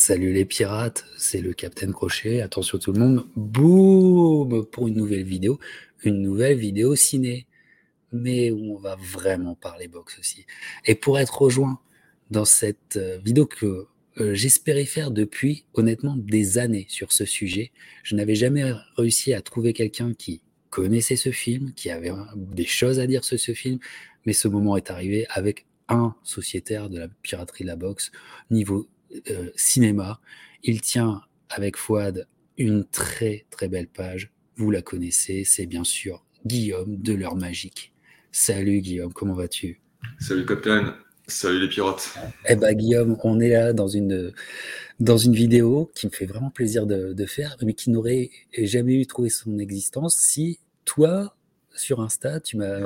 [0.00, 2.40] Salut les pirates, c'est le Capitaine Crochet.
[2.40, 5.58] Attention tout le monde, boum pour une nouvelle vidéo,
[6.04, 7.48] une nouvelle vidéo ciné,
[8.12, 10.46] mais où on va vraiment parler boxe aussi.
[10.86, 11.80] Et pour être rejoint
[12.30, 13.88] dans cette euh, vidéo que
[14.20, 17.72] euh, j'espérais faire depuis honnêtement des années sur ce sujet,
[18.04, 23.00] je n'avais jamais réussi à trouver quelqu'un qui connaissait ce film, qui avait des choses
[23.00, 23.80] à dire sur ce film,
[24.26, 28.12] mais ce moment est arrivé avec un sociétaire de la piraterie de la boxe
[28.52, 28.88] niveau
[29.30, 30.20] euh, cinéma.
[30.62, 32.26] Il tient avec Fouad
[32.56, 34.32] une très très belle page.
[34.56, 37.92] Vous la connaissez, c'est bien sûr Guillaume de l'heure magique.
[38.32, 39.80] Salut Guillaume, comment vas-tu?
[40.20, 42.14] Salut Captain, salut les pirates.
[42.48, 44.32] Eh ben Guillaume, on est là dans une
[45.00, 48.94] dans une vidéo qui me fait vraiment plaisir de, de faire, mais qui n'aurait jamais
[48.94, 51.36] eu trouvé son existence si toi
[51.74, 52.80] sur Insta tu m'as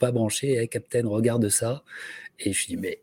[0.00, 1.84] pas branché, hey, Captain regarde ça,
[2.38, 3.02] et je dis mais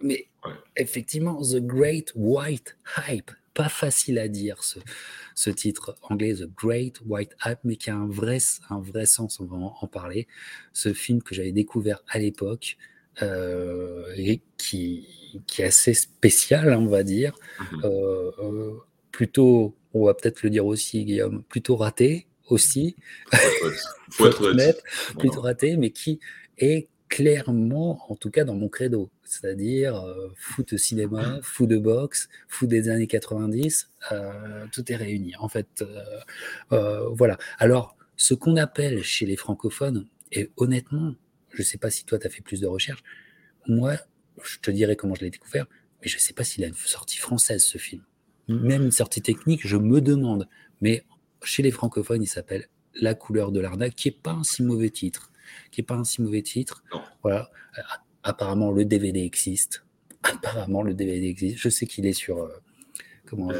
[0.00, 0.28] mais
[0.76, 2.76] effectivement, The Great White
[3.08, 4.78] Hype, pas facile à dire ce,
[5.34, 8.38] ce, titre anglais, The Great White Hype, mais qui a un vrai,
[8.68, 10.26] un vrai sens, on va en, parler.
[10.72, 12.76] Ce film que j'avais découvert à l'époque,
[13.22, 17.34] euh, et qui, qui, est assez spécial, on va dire.
[17.58, 17.86] Mm-hmm.
[17.86, 18.72] euh, euh,
[19.10, 22.94] plutôt, on va peut-être le dire aussi, Guillaume, plutôt raté aussi.
[24.10, 24.82] Faut être honnête.
[25.18, 26.20] Plutôt raté, mais qui
[26.58, 32.28] est clairement, en tout cas dans mon credo, c'est-à-dire euh, foot cinéma, foot de boxe,
[32.48, 35.34] foot des années 90, euh, tout est réuni.
[35.36, 35.84] En fait,
[36.72, 37.36] euh, voilà.
[37.58, 41.14] Alors, ce qu'on appelle chez les francophones, et honnêtement,
[41.50, 43.02] je ne sais pas si toi tu as fait plus de recherches,
[43.68, 43.96] moi,
[44.42, 45.66] je te dirais comment je l'ai découvert,
[46.02, 48.02] mais je ne sais pas s'il a une sortie française ce film.
[48.48, 50.48] Même une sortie technique, je me demande.
[50.80, 51.04] Mais
[51.42, 54.90] chez les francophones, il s'appelle La couleur de l'arnaque, qui n'est pas un si mauvais
[54.90, 55.32] titre
[55.70, 56.82] qui est pas un si mauvais titre.
[57.22, 57.50] Voilà.
[58.26, 59.84] Apparemment, le DVD existe.
[60.24, 61.58] Apparemment, le DVD existe.
[61.58, 62.48] Je sais qu'il est sur euh,
[63.24, 63.52] comment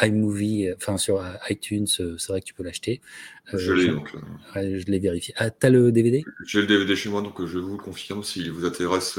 [0.00, 3.02] iMovie, enfin sur iTunes, euh, c'est vrai que tu peux l'acheter.
[3.52, 4.10] Euh, je l'ai donc.
[4.54, 5.34] je l'ai vérifié.
[5.36, 8.24] Ah, t'as le DVD J'ai le DVD chez moi, donc je vous le confirme.
[8.24, 9.18] S'il vous intéresse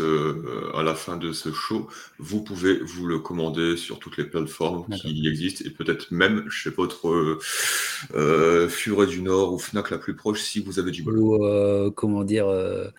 [0.73, 1.87] à la fin de ce show,
[2.17, 6.71] vous pouvez vous le commander sur toutes les plateformes qui existent et peut-être même chez
[6.71, 7.37] votre
[8.67, 11.19] Furet du Nord ou Fnac la plus proche si vous avez du bol.
[11.19, 12.89] Ou comment dire euh,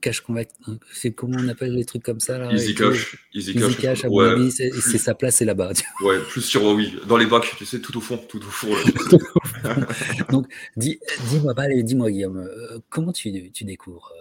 [0.00, 0.52] cash convect,
[0.92, 4.20] c'est comment on appelle les trucs comme ça là Easy Cash, Easy, Cash, à mon
[4.20, 5.72] avis, c'est sa place, c'est là-bas.
[6.02, 8.74] Ouais, plus sur oui, dans les bacs, tu sais, tout au fond, tout au fond.
[10.30, 10.46] Donc,
[10.76, 14.12] dis-moi, dis dis-moi Guillaume, euh, comment tu, tu découvres,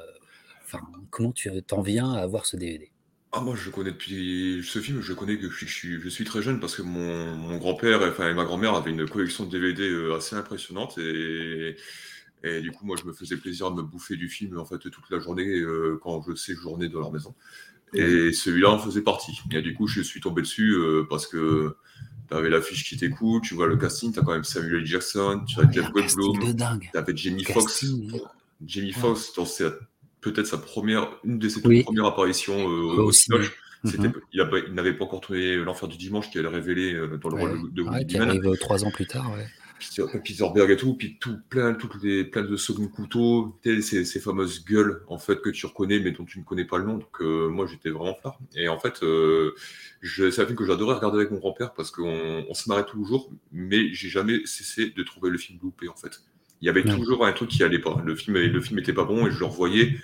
[0.74, 0.78] euh,
[1.10, 2.90] comment tu t'en viens à avoir ce DVD
[3.34, 6.42] ah, moi, je connais depuis ce film, je connais que je suis, je suis très
[6.42, 10.14] jeune parce que mon, mon grand-père, enfin, et ma grand-mère avaient une collection de DVD
[10.14, 11.78] assez impressionnante et
[12.44, 14.80] et du coup, moi, je me faisais plaisir de me bouffer du film en fait
[14.80, 17.36] toute la journée euh, quand je séjournais dans leur maison.
[17.94, 19.38] Et celui-là en faisait partie.
[19.52, 21.76] Et du coup, je suis tombé dessus euh, parce que
[22.30, 24.86] tu avais l'affiche qui était cool, tu vois le casting, tu as quand même Samuel
[24.86, 27.86] Jackson, tu as Jeff Goldblum, tu avais Jamie Foxx.
[28.66, 29.74] Jamie Foxx, c'est
[30.22, 33.44] peut-être sa première, une de ses premières apparitions euh, au cinéma.
[33.84, 34.14] Mhm.
[34.32, 37.82] Il, n'avait pas encore trouvé L'Enfer du Dimanche qui allait révéler dans le rôle de
[37.82, 39.36] Woody Qui arrive trois ans plus tard,
[40.24, 44.64] Peterberg et tout, puis tout plein, toutes les, plein de second couteaux, ces, ces fameuses
[44.66, 46.98] gueules en fait que tu reconnais mais dont tu ne connais pas le nom.
[46.98, 48.40] Donc euh, moi j'étais vraiment fort.
[48.56, 49.54] Et en fait, euh,
[50.04, 53.32] c'est un film que j'adorais regarder avec mon grand-père parce qu'on on se marrait toujours,
[53.52, 56.22] mais j'ai jamais cessé de trouver le film loupé en fait.
[56.62, 58.00] Il y avait toujours un truc qui allait pas.
[58.06, 59.98] Le film, le film était pas bon et je le revoyais.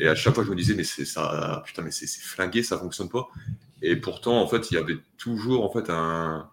[0.00, 2.78] Et à chaque fois, je me disais, mais c'est ça, putain, mais c'est flingué, ça
[2.78, 3.28] fonctionne pas.
[3.82, 6.48] Et pourtant, en fait, il y avait toujours en fait un,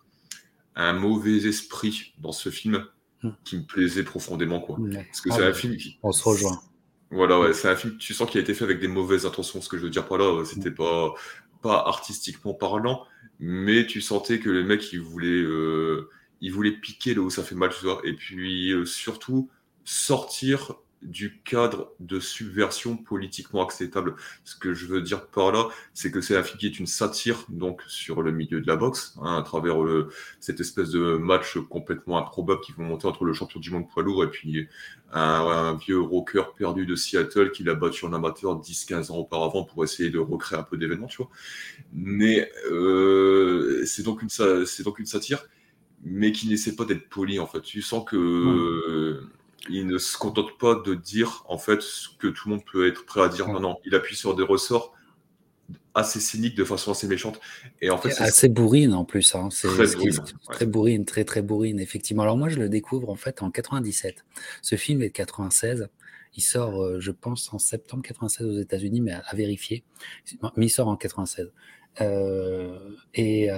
[0.75, 2.85] un mauvais esprit dans ce film
[3.23, 3.29] hmm.
[3.43, 4.59] qui me plaisait profondément.
[4.59, 4.77] Quoi.
[4.91, 5.97] Parce que c'est ah un film qui.
[6.03, 6.59] On se rejoint.
[7.11, 9.61] Voilà, ouais, c'est un film, tu sens qu'il a été fait avec des mauvaises intentions.
[9.61, 10.75] Ce que je veux dire par là, c'était hmm.
[10.75, 11.13] pas,
[11.61, 13.05] pas artistiquement parlant,
[13.39, 16.09] mais tu sentais que les mecs, ils voulaient, euh,
[16.41, 18.01] ils voulaient piquer là où ça fait mal, tu vois.
[18.03, 19.49] Et puis, euh, surtout,
[19.83, 20.75] sortir
[21.05, 24.16] du cadre de subversion politiquement acceptable.
[24.43, 26.87] Ce que je veux dire par là, c'est que c'est un film qui est une
[26.87, 30.09] satire donc sur le milieu de la boxe, hein, à travers le,
[30.40, 34.03] cette espèce de match complètement improbable qui vont monter entre le champion du monde poids
[34.03, 34.67] lourd et puis
[35.11, 39.84] un, vieux rocker perdu de Seattle qui l'a battu en amateur 10-15 ans auparavant pour
[39.84, 41.29] essayer de recréer un peu d'événements, tu vois.
[41.93, 44.29] Mais euh, c'est donc une
[44.84, 45.46] donc une satire,
[46.03, 47.61] mais qui n'essaie pas d'être poli en fait.
[47.61, 49.22] Tu sens que
[49.70, 52.88] il ne se contente pas de dire en fait ce que tout le monde peut
[52.88, 53.47] être prêt à dire.
[53.47, 54.94] Non, non, il appuie sur des ressorts
[55.94, 57.40] assez cyniques de façon assez méchante.
[57.82, 59.34] Et en fait, c'est assez bourrine en plus.
[59.34, 59.50] Hein.
[59.52, 62.23] C'est très, bourrine, très bourrine, très très bourrine, effectivement.
[62.23, 64.26] Alors moi, je le découvre en fait en 97.
[64.62, 65.88] Ce film est de 96.
[66.38, 69.85] Il sort, euh, je pense, en septembre 96 aux États-Unis, mais à, vérifier.
[70.58, 71.52] Mais il sort en 96.
[73.14, 73.50] et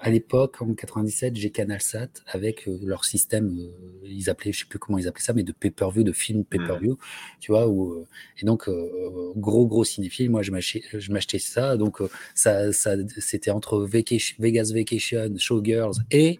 [0.00, 4.66] à l'époque, en 97, j'ai CanalSat avec euh, leur système, euh, ils appelaient, je sais
[4.66, 6.98] plus comment ils appelaient ça, mais de pay-per-view, de film pay-per-view, mmh.
[7.40, 8.06] tu vois, où, euh,
[8.40, 8.70] et donc,
[9.36, 12.00] gros, gros cinéphile, moi, je m'achetais ça, donc,
[12.34, 16.38] ça, ça c'était entre Vegas Vacation, Showgirls, et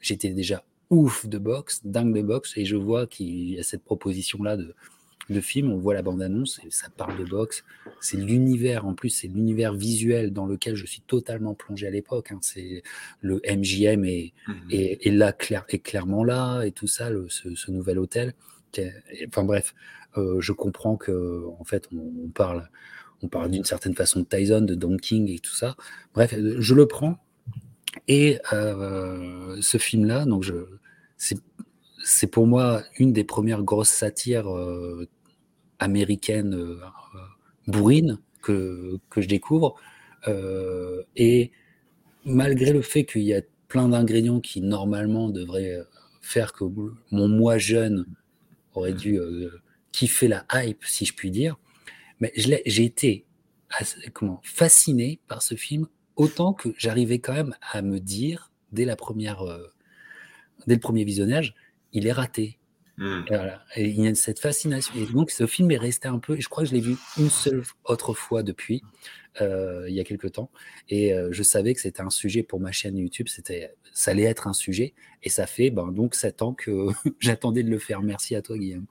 [0.00, 3.84] j'étais déjà ouf de boxe, dingue de boxe, et je vois qu'il y a cette
[3.84, 4.74] proposition-là de,
[5.28, 7.64] de film, on voit la bande-annonce et ça parle de boxe.
[8.00, 12.32] C'est l'univers, en plus, c'est l'univers visuel dans lequel je suis totalement plongé à l'époque.
[12.32, 12.38] Hein.
[12.40, 12.82] C'est
[13.20, 17.98] le MJM et, mmh et, là, clair, est clairement là et tout ça, ce, nouvel
[17.98, 18.34] hôtel.
[19.26, 19.74] Enfin bref,
[20.16, 22.68] euh, je comprends que en fait, on, parle,
[23.22, 25.76] on parle d'une certaine façon de Tyson, de Don King et tout ça.
[26.14, 27.18] Bref, je le prends.
[28.06, 30.54] Et euh, ce film-là, donc je,
[31.16, 35.08] c'est pour moi une des premières grosses satires euh,
[35.78, 36.80] américaine euh,
[37.66, 39.74] bourrine que, que je découvre.
[40.26, 41.52] Euh, et
[42.24, 45.78] malgré le fait qu'il y a plein d'ingrédients qui normalement devraient
[46.20, 46.64] faire que
[47.10, 48.06] mon moi jeune
[48.74, 49.60] aurait dû euh,
[49.92, 51.56] kiffer la hype, si je puis dire,
[52.20, 53.24] mais j'ai été
[54.12, 55.86] comment, fasciné par ce film,
[56.16, 59.44] autant que j'arrivais quand même à me dire, dès, la première,
[60.66, 61.54] dès le premier visionnage,
[61.92, 62.57] il est raté.
[62.98, 63.24] Mmh.
[63.76, 64.92] Et, il y a cette fascination.
[64.96, 66.36] Et donc, ce film est resté un peu.
[66.38, 68.82] Je crois que je l'ai vu une seule autre fois depuis,
[69.40, 70.50] euh, il y a quelques temps.
[70.88, 73.28] Et euh, je savais que c'était un sujet pour ma chaîne YouTube.
[73.28, 74.94] C'était, ça allait être un sujet.
[75.22, 76.88] Et ça fait ben, donc sept ans que
[77.20, 78.02] j'attendais de le faire.
[78.02, 78.86] Merci à toi, Guillaume.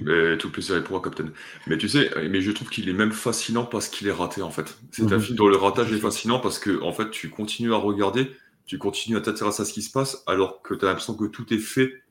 [0.00, 1.32] Mais, tout plaisir pour moi, Captain.
[1.66, 4.50] Mais tu sais, mais je trouve qu'il est même fascinant parce qu'il est raté, en
[4.50, 4.76] fait.
[4.90, 7.72] C'est un mmh film dont le ratage est fascinant parce que, en fait, tu continues
[7.72, 8.30] à regarder,
[8.66, 11.24] tu continues à t'intéresser à ce qui se passe, alors que tu as l'impression que
[11.24, 12.02] tout est fait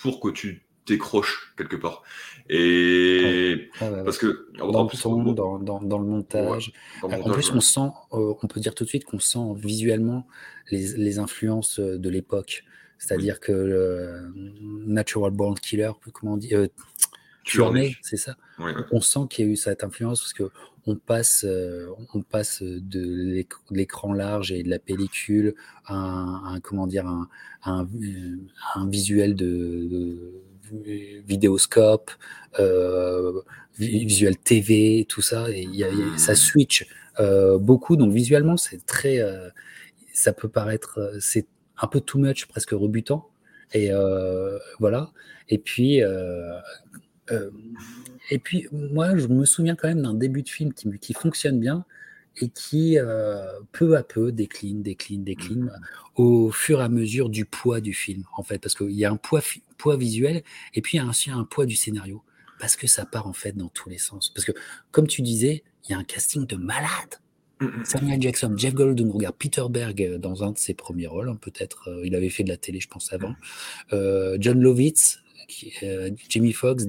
[0.00, 2.02] pour que tu décroche quelque part.
[2.48, 8.34] Et parce que dans, plus, le dans, dans, le montage, en plus on sent, euh,
[8.42, 10.26] on peut dire tout de suite qu'on sent visuellement
[10.70, 12.64] les, les influences euh, de l'époque.
[12.98, 14.32] C'est-à-dire que le
[14.86, 16.68] Natural Born Killer, comment on dit, euh,
[18.02, 18.36] c'est ça.
[18.92, 20.50] On sent qu'il y a eu cette influence parce que
[20.86, 25.54] on passe, euh, on passe de l'écran large et de la pellicule
[25.86, 27.28] à un, comment dire, un,
[27.64, 27.88] un,
[28.74, 30.32] un visuel de
[30.70, 32.10] vidéoscope,
[32.58, 33.42] euh,
[33.78, 36.86] visuel TV, tout ça, et y a, ça switch
[37.20, 37.96] euh, beaucoup.
[37.96, 39.48] Donc visuellement, c'est très, euh,
[40.12, 41.46] ça peut paraître, c'est
[41.80, 43.28] un peu too much, presque rebutant.
[43.74, 43.90] Et
[44.80, 45.12] voilà.
[45.48, 46.02] Et puis,
[48.30, 51.58] et puis, moi, je me souviens quand même d'un début de film qui, qui fonctionne
[51.58, 51.86] bien
[52.40, 52.96] et qui
[53.72, 56.22] peu à peu décline, décline, décline mmh.
[56.22, 59.10] au fur et à mesure du poids du film, en fait, parce qu'il y a
[59.10, 59.42] un poids,
[59.78, 60.42] poids visuel
[60.74, 62.22] et puis il y a aussi un poids du scénario,
[62.58, 64.30] parce que ça part en fait dans tous les sens.
[64.30, 64.52] Parce que,
[64.90, 67.20] comme tu disais, il y a un casting de malade.
[67.60, 67.84] Mmh, mmh.
[67.84, 71.88] Samuel Jackson, Jeff Goldblum, regarde Peter Berg dans un de ses premiers rôles, hein, peut-être,
[72.04, 73.34] il avait fait de la télé, je pense, avant.
[73.90, 75.72] John Lovitz, qui,
[76.28, 76.86] Jamie Foxx,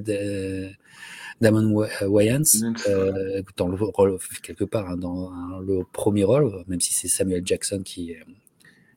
[1.42, 2.44] Damon euh, Wayans,
[2.88, 7.44] euh, dans le rôle, quelque part, hein, dans le premier rôle, même si c'est Samuel
[7.46, 8.16] Jackson qui,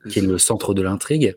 [0.09, 1.35] qui est le centre de l'intrigue.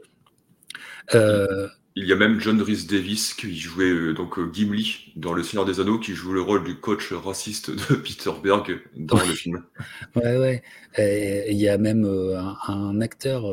[1.15, 5.33] Euh, il y a même John Rhys Davis qui jouait euh, donc euh, Gimli dans
[5.33, 9.19] Le Seigneur des Anneaux, qui joue le rôle du coach raciste de Peter Berg dans
[9.19, 9.65] le film.
[10.17, 10.63] Ouais, ouais.
[11.51, 13.45] il y a même euh, un, acteur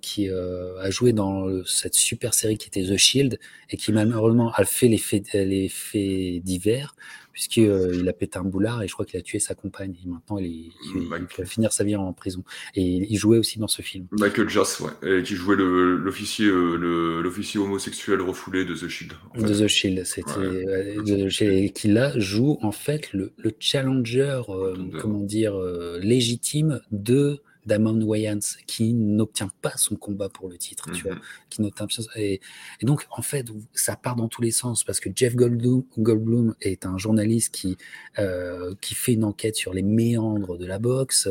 [0.00, 3.38] qui a joué dans cette super série qui était The Shield
[3.70, 5.00] et qui malheureusement a fait les
[5.32, 6.94] les faits divers
[7.32, 9.94] puisqu'il euh, a pété un boulard et je crois qu'il a tué sa compagne.
[10.04, 10.72] Et maintenant, il,
[11.08, 12.44] va finir sa vie en prison.
[12.74, 14.06] Et il jouait aussi dans ce film.
[14.12, 19.12] Michael Jass, ouais, et qui jouait l'officier euh, l'officier homosexuel refoulé de The Shield.
[19.36, 25.58] De The Shield, c'était qui là joue en fait le, challenger, euh, comment dire,
[26.00, 31.20] légitime de Damon Wayans qui n'obtient pas son combat pour le titre, tu vois, mhm.
[31.48, 32.40] qui n'obtient et,
[32.80, 36.54] et, donc en fait ça part dans tous les sens parce que Jeff Goldblum, Goldblum
[36.60, 37.76] est un journaliste qui
[38.18, 41.28] euh, qui fait une enquête sur les méandres de la boxe.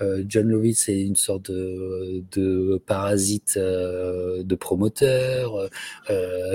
[0.00, 5.68] Euh, John Lovitz est une sorte de, de parasite euh, de promoteur.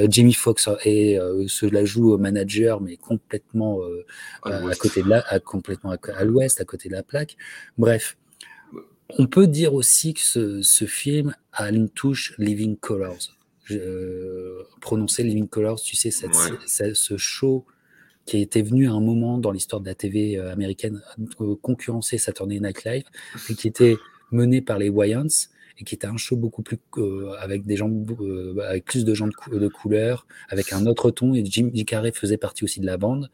[0.10, 3.80] Jamie Foxx et cela joue au manager mais complètement
[4.44, 7.36] à, côté de la, à, complètement à l'ouest, à côté de la plaque.
[7.78, 8.18] Bref.
[9.18, 10.22] On peut dire aussi que
[10.62, 13.36] ce, film a une touche Living Colors.
[13.72, 17.66] Euh, prononcer Living Colors, tu sais, ce show
[18.26, 21.02] qui était venu à un moment dans l'histoire de la TV euh, américaine
[21.42, 23.06] euh, concurrencer Saturday Night Live,
[23.50, 23.96] et qui était
[24.32, 25.28] mené par les Wayans
[25.80, 26.78] et qui était un show beaucoup plus
[27.40, 27.90] avec des gens
[28.68, 32.66] avec plus de gens de, couleur, avec un autre ton et Jim Carrey faisait partie
[32.66, 33.32] aussi de la bande.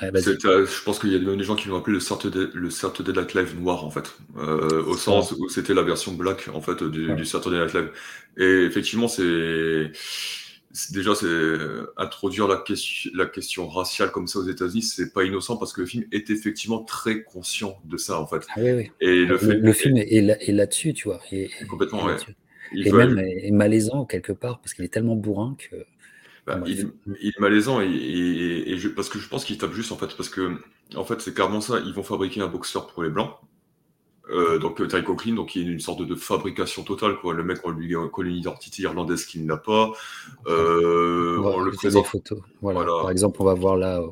[0.00, 3.12] Je pense qu'il y a même des gens qui l'ont appelé le Saturday, le Saturday
[3.12, 4.14] Night Live noir, en fait.
[4.36, 7.90] Euh, au sens où c'était la version black, en fait, du, du Saturday Night Live.
[8.36, 9.90] Et effectivement, c'est
[10.92, 11.26] déjà c'est
[11.96, 15.80] introduire la question, la question raciale comme ça aux États-Unis, c'est pas innocent parce que
[15.80, 18.46] le film est effectivement très conscient de ça en fait.
[18.50, 18.90] Ah oui, oui.
[19.00, 21.20] Et le, le, film est, là-dessus, tu vois.
[21.32, 22.16] Et, complètement, ouais.
[22.74, 25.76] et même est malaisant quelque part parce qu'il est tellement bourrin que.
[26.48, 30.16] Bah, il, est malaisant et, je, parce que je pense qu'il tape juste en fait
[30.16, 30.56] parce que
[30.96, 31.80] en fait c'est carrément ça.
[31.84, 33.32] Ils vont fabriquer un boxeur pour les blancs
[34.30, 37.18] euh, donc Terry Coughlin, donc il y a une sorte de, fabrication totale.
[37.18, 37.32] Quoi.
[37.32, 39.92] Le mec, on lui colle une identité irlandaise qu'il n'a pas.
[40.46, 42.04] Euh, on, le présente.
[42.04, 42.40] Des photos.
[42.60, 42.84] Voilà.
[42.84, 44.02] Par exemple, on va voir là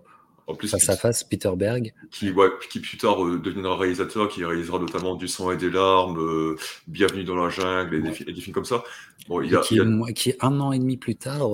[0.46, 1.92] en plus, face à face Peter Berg.
[2.10, 5.70] Qui, ouais, qui plus tard euh, deviendra réalisateur, qui réalisera notamment Du sang et des
[5.70, 8.84] larmes, euh, Bienvenue dans la jungle et, des, films comme ça.
[9.28, 9.80] Bon, il a, qui,
[10.14, 11.50] qui, un an et demi plus tard,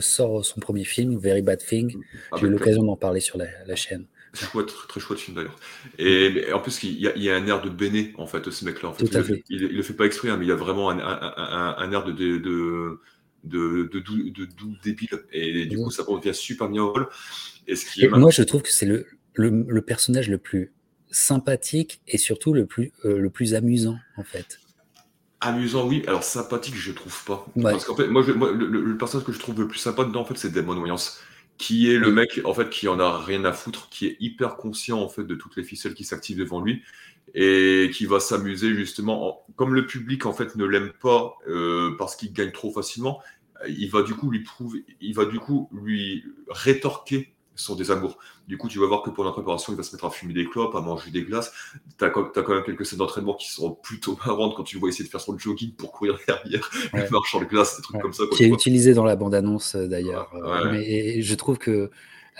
[0.00, 1.96] sort son premier film, Very Bad Thing.
[2.36, 4.06] J'ai eu l'occasion d'en parler sur la, la chaîne.
[4.32, 5.56] Chouette, très chouette film d'ailleurs.
[5.98, 8.48] Et, en plus, il y, a, il y, a, un air de béné, en fait,
[8.50, 8.90] ce mec-là.
[8.90, 9.42] En fait.
[9.48, 11.92] il, le le fait pas exprès, hein, mais il y a vraiment un, un, un
[11.92, 13.00] air de, de, de,
[13.44, 15.08] de, de doux, débile.
[15.32, 17.08] Et du coup, ça revient super bien au rôle.
[17.70, 20.72] Et, ce qui est moi, je trouve que c'est le, le, le, personnage le plus
[21.10, 24.60] sympathique et surtout le plus, euh, le plus amusant, en fait.
[25.40, 26.02] Amusant, oui.
[26.06, 27.46] Alors, sympathique, je trouve pas.
[27.62, 30.04] Parce qu'en fait, moi, je, moi le, le, personnage que je trouve le plus sympa
[30.04, 30.98] dedans, en fait, c'est Damon Wayans
[31.60, 34.56] qui est le mec en fait qui en a rien à foutre, qui est hyper
[34.56, 36.82] conscient en fait de toutes les ficelles qui s'activent devant lui
[37.34, 42.16] et qui va s'amuser justement, comme le public en fait ne l'aime pas euh, parce
[42.16, 43.20] qu'il gagne trop facilement,
[43.68, 48.18] il va du coup lui prouver, il va du coup lui rétorquer son désamour.
[48.48, 50.34] Du coup, tu vas voir que pour la préparation, il va se mettre à fumer
[50.34, 51.52] des clopes, à manger des glaces.
[51.98, 54.88] Tu as, quand même quelques scènes d'entraînement qui sont plutôt marrantes quand tu le vois
[54.88, 57.08] essayer de faire son jogging pour courir derrière, ouais.
[57.10, 58.24] marchant de glace, des trucs comme ça.
[58.32, 60.30] qui est utilisé dans la bande-annonce euh, d'ailleurs.
[60.34, 61.90] Euh, mais je trouve que,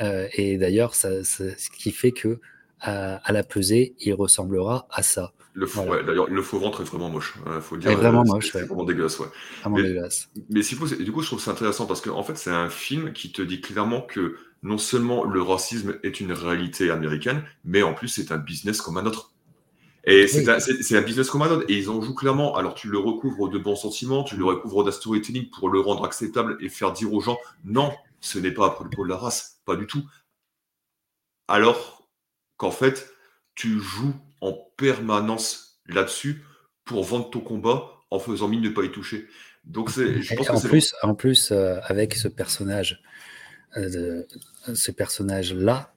[0.00, 2.40] euh, et d'ailleurs, ça, ce qui fait que
[2.80, 5.32] à, la pesée, il ressemblera à ça.
[5.52, 7.35] Le faux, d'ailleurs, le faux ventre est vraiment moche.
[7.47, 7.90] Il faut dire.
[7.90, 9.26] Est vraiment moche, C'est vraiment dégueulasse, ouais.
[9.62, 10.28] Vraiment mais, dégueulasse.
[10.49, 13.33] Mais du coup, je trouve c'est intéressant parce qu'en en fait, c'est un film qui
[13.33, 18.09] te dit clairement que non seulement le racisme est une réalité américaine, mais en plus
[18.09, 19.33] c'est un business comme un autre.
[20.04, 20.49] Et c'est
[20.97, 21.64] un, business comme un autre.
[21.69, 22.57] Et ils en jouent clairement.
[22.57, 26.57] Alors tu le recouvres de bons sentiments, tu le recouvres storytelling pour le rendre acceptable
[26.61, 29.76] et faire dire aux gens non, ce n'est pas à propos de la race, pas
[29.76, 30.02] du tout.
[31.49, 32.09] Alors
[32.57, 33.12] qu'en fait,
[33.54, 36.44] tu joues en permanence là-dessus
[36.85, 39.28] pour vendre ton combat en faisant mine de ne pas y toucher.
[39.64, 43.02] Donc c'est, je pense en, plus, en plus, euh, avec ce personnage
[43.76, 44.26] euh,
[44.66, 45.92] de ce personnage-là,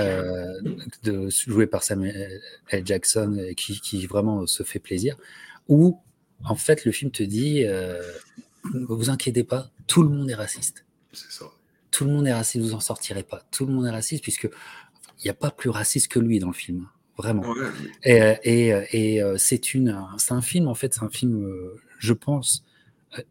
[0.00, 0.60] euh,
[1.02, 2.40] de, joué par Samuel
[2.70, 2.82] L.
[2.86, 5.16] Jackson, qui, qui, vraiment se fait plaisir,
[5.66, 6.00] où
[6.44, 7.64] en fait le film te dit
[8.64, 10.84] vous inquiétez pas, tout le monde est raciste.
[11.12, 11.46] C'est ça.
[11.90, 13.42] Tout le monde est raciste, vous en sortirez pas.
[13.50, 16.48] Tout le monde est raciste, puisque il n'y a pas plus raciste que lui dans
[16.48, 16.86] le film,
[17.18, 17.54] vraiment.
[18.04, 21.46] Et, et, et c'est une, c'est un film en fait, c'est un film,
[21.98, 22.64] je pense,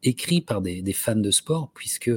[0.04, 2.12] écrit par des, des, fans de sport, puisque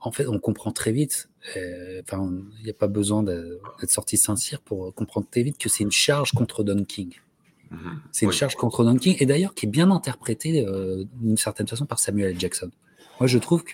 [0.00, 4.16] en fait, on comprend très vite, euh, enfin, il n'y a pas besoin d'être sorti
[4.16, 7.14] Saint-Cyr pour comprendre très vite que c'est une charge contre Don King.
[7.70, 8.00] Mhm.
[8.12, 11.66] C'est une charge contre Don King, et d'ailleurs qui est bien interprétée euh, d'une certaine
[11.66, 12.40] façon par Samuel L.
[12.40, 12.70] Jackson.
[13.18, 13.64] Moi, je trouve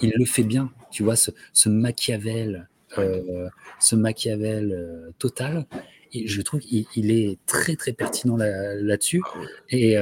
[0.00, 1.30] qu'il le fait bien, tu vois, ce,
[1.68, 3.48] Machiavel, euh,
[3.78, 5.66] ce Machiavel total.
[6.14, 9.22] Je trouve qu'il est très très pertinent là-dessus.
[9.70, 9.96] et,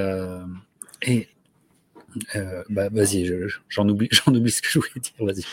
[1.02, 1.28] et
[2.70, 3.30] bah, vas-y,
[3.68, 5.12] j'en oublie, j'en oublie ce que je voulais dire.
[5.18, 5.44] Vas-y.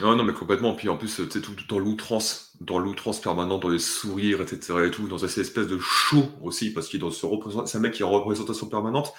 [0.00, 0.74] Non, non, mais complètement.
[0.74, 4.74] Puis en plus, c'est tout, dans l'outrance, dans l'outrance permanente, dans les sourires, etc.
[4.86, 8.02] et tout, dans cette espèce de show aussi, parce qu'il représente, c'est un mec qui
[8.02, 9.12] a une représentation permanente,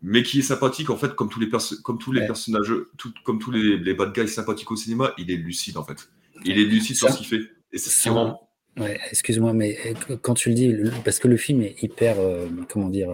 [0.00, 1.50] mais qui est sympathique, en fait, comme tous les,
[1.82, 5.30] comme tous les personnages, tout, comme tous les, les, bad guys sympathiques au cinéma, il
[5.30, 6.08] est lucide, en fait.
[6.44, 7.50] Il est lucide sur ce qu'il fait.
[7.72, 8.48] Et c'est vraiment.
[8.78, 10.74] Ouais, excuse-moi, mais euh, quand tu le dis,
[11.04, 13.10] parce que le film est hyper, euh, comment dire,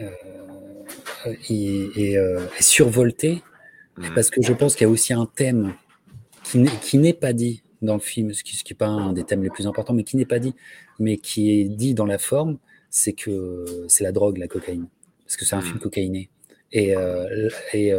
[0.00, 0.06] euh,
[1.48, 3.42] est, est survolté
[3.98, 4.14] Mm.
[4.14, 5.74] Parce que je pense qu'il y a aussi un thème
[6.82, 9.50] qui n'est pas dit dans le film, ce qui n'est pas un des thèmes les
[9.50, 10.54] plus importants, mais qui n'est pas dit,
[10.98, 12.58] mais qui est dit dans la forme,
[12.90, 14.86] c'est que c'est la drogue, la cocaïne.
[15.24, 15.64] Parce que c'est un mm.
[15.64, 16.30] film cocaïné.
[16.72, 16.94] Et,
[17.72, 17.92] et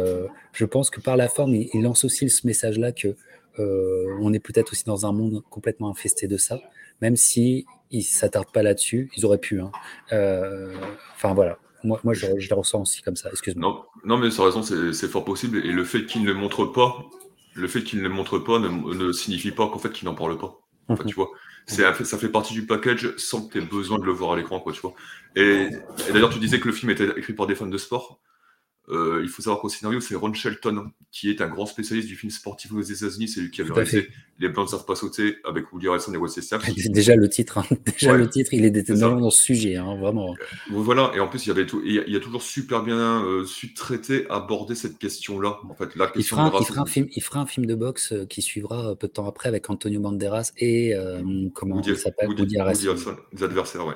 [0.52, 3.16] je pense que par la forme, il, lance aussi ce message-là que
[3.58, 6.60] euh, on est peut-être aussi dans un monde complètement infesté de ça,
[7.00, 9.60] même si ils s'attardent pas là-dessus, ils auraient pu.
[9.60, 9.70] Hein.
[11.14, 13.68] Enfin voilà, moi, moi je, je, ressens aussi comme ça, excuse-moi.
[13.68, 15.58] Non, non, mais sans raison, c'est fort possible.
[15.64, 17.06] Et le fait qu'il ne le montre pas,
[17.54, 20.14] le fait qu'il ne le montre pas ne, ne signifie pas qu'en fait qu'il n'en
[20.14, 20.60] parle pas.
[20.88, 20.98] Mhm.
[21.06, 21.30] tu vois.
[21.66, 24.60] Ça fait partie du package sans que tu aies besoin de le voir à l'écran,
[24.60, 24.94] quoi, tu vois.
[25.34, 25.68] Et,
[26.08, 28.20] et d'ailleurs, tu disais que le film était écrit par des fans de sport.
[28.88, 32.14] Euh, il faut savoir qu'au scénario, c'est Ron Shelton, qui est un grand spécialiste du
[32.14, 33.28] film sportif aux États-Unis.
[33.28, 36.16] C'est lui qui avait réalisé Les Blancs ne savent pas sauter avec Woody Harrelson et
[36.16, 36.62] Wesley Snipes.
[36.92, 37.64] Déjà le titre, hein.
[37.84, 40.34] déjà le titre, il est déterminant dans ce sujet, hein, vraiment.
[40.34, 40.36] Euh,
[40.70, 43.74] voilà, et en plus, il, y avait tout, il, a, toujours super bien euh, su
[43.74, 45.58] traiter, aborder cette question-là.
[45.68, 47.74] En fait, la question il, fera, il, fera un film, il fera un film de
[47.74, 50.94] boxe qui suivra peu de temps après avec Antonio Banderas et
[51.54, 52.28] comment il s'appelle?
[52.28, 53.16] Woody, Harrelson.
[53.32, 53.94] Les adversaires, ouais.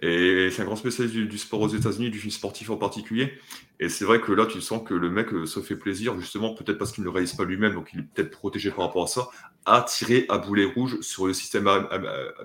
[0.00, 3.34] Et c'est un grand spécialiste du, sport aux États-Unis, du film sportif en particulier.
[3.78, 6.54] Et c'est vrai que là, tu sens que le mec euh, se fait plaisir, justement,
[6.54, 9.06] peut-être parce qu'il ne réalise pas lui-même, donc il est peut-être protégé par rapport à
[9.06, 9.28] ça,
[9.64, 11.68] à tirer à boulet rouge sur le système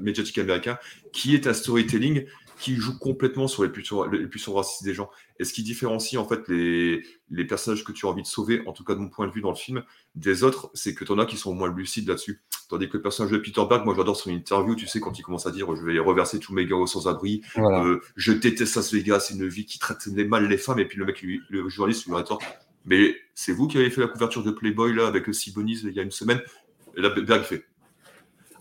[0.01, 0.77] médiatique américain,
[1.13, 2.25] qui est un storytelling
[2.59, 5.09] qui joue complètement sur les puissants, les racistes des gens.
[5.39, 8.63] Et ce qui différencie en fait les, les, personnages que tu as envie de sauver,
[8.65, 9.83] en tout cas de mon point de vue dans le film,
[10.15, 12.41] des autres, c'est que tu en as qui sont moins lucides là-dessus.
[12.69, 15.21] Tandis que le personnage de Peter Berg, moi j'adore son interview, tu sais, quand il
[15.21, 18.93] commence à dire je vais reverser tous mes gars au sans-abri, euh, je déteste Las
[18.93, 22.05] Vegas, c'est une vie qui traite mal les femmes, et puis le mec, le journaliste
[22.07, 22.43] lui rétorque
[22.87, 25.99] mais c'est vous qui avez fait la couverture de Playboy là avec Siboney il y
[25.99, 26.41] a une semaine.
[26.95, 27.65] Et là, Berg fait.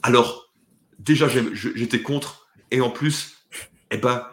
[0.02, 0.52] Alors,
[0.98, 3.36] déjà j'étais contre, et en plus,
[3.90, 4.26] eh ben,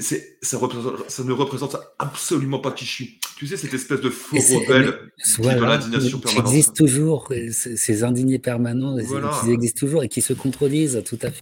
[0.00, 3.20] ça, ça, ne représente absolument pas qui je suis.
[3.36, 6.46] Tu sais, cette espèce de faux rebelle qui dans l'indignation permanente.
[6.46, 8.96] Qui existe toujours, ces indignés permanents,
[9.42, 11.40] qui existent toujours et qui se contredisent tout à fait.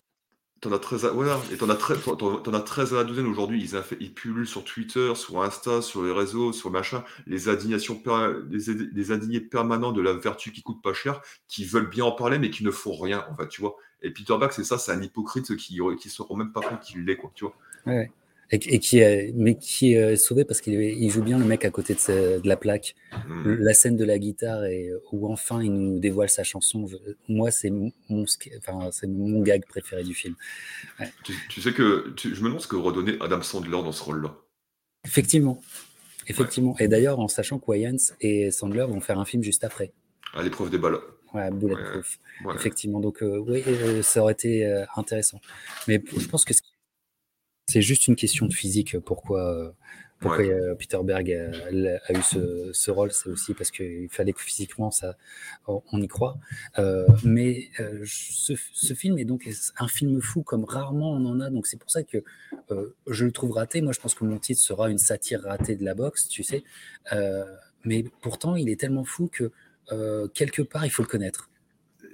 [0.61, 3.27] T'en as 13 à, voilà, et t'en as, 13, en as 13 à la douzaine
[3.27, 3.63] aujourd'hui.
[3.63, 8.03] Ils, ils, pullulent sur Twitter, sur Insta, sur les réseaux, sur machin, les indignations,
[8.51, 12.13] les, les, indignés permanents de la vertu qui coûte pas cher, qui veulent bien en
[12.13, 13.77] parler, mais qui ne font rien, en fait, tu vois.
[14.03, 16.81] Et Peter Bach, c'est ça, c'est un hypocrite qui ne se rend même pas compte
[16.81, 17.55] qu'il l'est, quoi, tu vois.
[17.87, 18.11] Ouais.
[18.51, 21.71] Et, qui est, mais qui est sauvé parce qu'il il joue bien le mec à
[21.71, 22.95] côté de, de la plaque.
[23.29, 23.57] Hmm.
[23.59, 26.89] La scène de la guitare et où enfin il nous dévoile sa chanson.
[27.29, 30.35] Moi, c'est mon, enfin, c'est mon gag préféré du film.
[31.25, 34.35] Tu, sais que je me demande ce que redonnait Adam Sandler dans ce rôle-là.
[35.05, 35.61] Effectivement,
[36.27, 36.75] effectivement.
[36.79, 39.93] Et d'ailleurs, en sachant que Wayans et Sandler vont faire un film juste après.
[40.35, 40.99] À l'épreuve des balles.
[41.35, 42.19] Ouais, Bulletproof.
[42.55, 43.01] Effectivement.
[43.01, 45.41] Donc, euh, oui, euh, ça aurait été euh, intéressant.
[45.87, 46.55] Mais je pense que
[47.69, 48.99] c'est juste une question de physique.
[48.99, 49.75] Pourquoi,
[50.19, 50.45] pourquoi
[50.79, 55.17] Peter Berg a, eu ce, rôle C'est aussi parce qu'il fallait que physiquement, ça,
[55.67, 56.39] on y croit.
[57.25, 57.71] mais
[58.05, 61.51] ce, ce, film est donc un film fou comme rarement on en a.
[61.51, 62.25] Donc, c'est pour ça que
[63.07, 63.81] je le trouve raté.
[63.83, 66.65] Moi, je pense que mon titre sera une satire ratée de la boxe, tu sais.
[67.85, 69.53] mais pourtant, il est tellement fou que
[69.93, 71.51] euh, quelque part, il faut le connaître.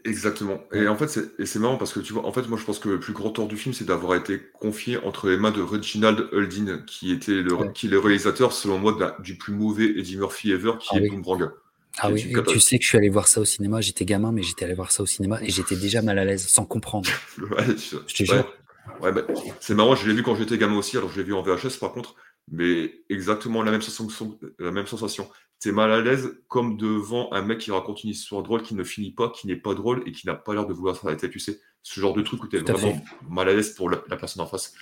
[0.05, 0.63] Exactement.
[0.73, 1.09] Et en fait,
[1.45, 3.31] c'est marrant parce que tu vois, en fait, moi, je pense que le plus grand
[3.31, 7.33] tort du film, c'est d'avoir été confié entre les mains de Reginald Huldin, qui était
[7.33, 10.99] le, qui est le réalisateur, selon moi, du plus mauvais Eddie Murphy ever, qui ah
[10.99, 11.51] est Boomerang.
[11.99, 13.81] Ah oui, tu sais que je suis allé voir ça au cinéma.
[13.81, 16.47] J'étais gamin, mais j'étais allé voir ça au cinéma et j'étais déjà mal à l'aise,
[16.47, 17.09] sans comprendre.
[17.39, 18.53] ouais, je te jure.
[19.01, 19.23] Ouais, bah,
[19.61, 21.79] c'est marrant, je l'ai vu quand j'étais gamin aussi, alors je l'ai vu en VHS
[21.81, 22.17] par contre,
[22.51, 24.39] mais exactement la même sensation.
[24.59, 25.31] La même sensation
[25.65, 28.85] t'es mal à l'aise comme devant un mec qui raconte une histoire drôle qui ne
[28.85, 31.17] finit pas, qui n'est pas drôle et qui n'a pas l'air de vouloir faire la
[31.17, 31.59] tête, tu sais.
[31.83, 34.75] Ce genre de truc où t'es vraiment mal à l'aise pour la, personne en face.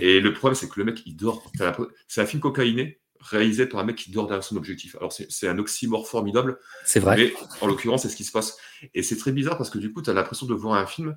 [0.00, 1.42] Et le problème, c'est que le mec, il dort.
[2.06, 4.94] C'est un film cocaïné réalisé par un mec qui dort derrière son objectif.
[4.96, 6.58] Alors, c'est un oxymore formidable.
[6.84, 7.16] C'est vrai.
[7.16, 8.58] Mais en l'occurrence, c'est ce qui se passe.
[8.94, 11.16] Et c'est très bizarre parce que du coup, tu as l'impression de voir un film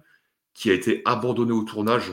[0.55, 2.11] qui a été abandonné au tournage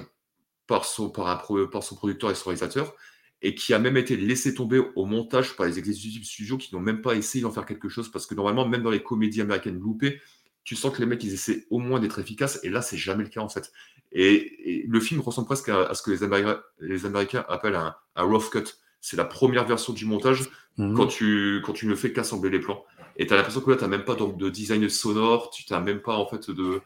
[0.66, 2.94] par son, par un, par son producteur et son réalisateur
[3.42, 6.80] et qui a même été laissé tomber au montage par les exécutifs studios qui n'ont
[6.80, 9.78] même pas essayé d'en faire quelque chose parce que normalement, même dans les comédies américaines
[9.78, 10.20] loupées,
[10.64, 13.22] tu sens que les mecs ils essaient au moins d'être efficaces et là c'est jamais
[13.22, 13.72] le cas en fait.
[14.12, 18.64] Et, le film ressemble presque à, ce que les, les Américains appellent un, rough cut.
[19.00, 20.94] C'est la première version du montage mhm.
[20.94, 22.84] quand, tu, quand tu ne fais qu'assembler les plans.
[23.16, 25.64] Et tu as l'impression que là, tu n'as même pas donc, de design sonore, tu
[25.70, 26.80] n'as même pas en fait de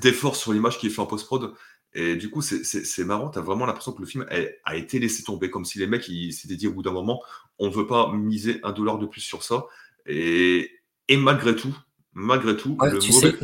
[0.00, 1.52] d'effort sur l'image qui est fait en post-prod.
[1.94, 4.26] Et du coup, c'est marrant, tu as vraiment l'impression que le film
[4.64, 7.22] a, été laissé tomber, comme si les mecs s'étaient dit au bout d'un moment,
[7.58, 9.66] on ne veut pas miser un dollar de plus sur ça.
[10.06, 10.72] Et,
[11.08, 11.74] et malgré tout,
[12.12, 13.36] malgré tout, le tu sais,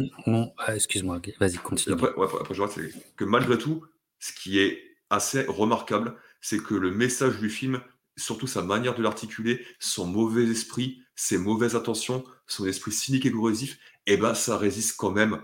[0.59, 1.95] ah, excuse-moi, vas-y, continue.
[1.95, 2.71] Après, après, je vois
[3.17, 3.85] que malgré tout,
[4.19, 7.81] ce qui est assez remarquable, c'est que le message du film,
[8.17, 13.31] surtout sa manière de l'articuler, son mauvais esprit, ses mauvaises intentions, son esprit cynique et
[13.31, 15.41] corrosif, eh ben, ça résiste quand même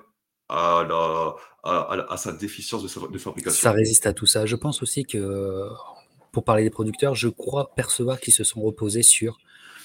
[0.48, 3.60] à, la, à, sa déficience de, fabrication.
[3.60, 4.46] Ça résiste à tout ça.
[4.46, 5.68] Je pense aussi que,
[6.32, 9.38] pour parler des producteurs, je crois percevoir qu'ils se sont reposés sur,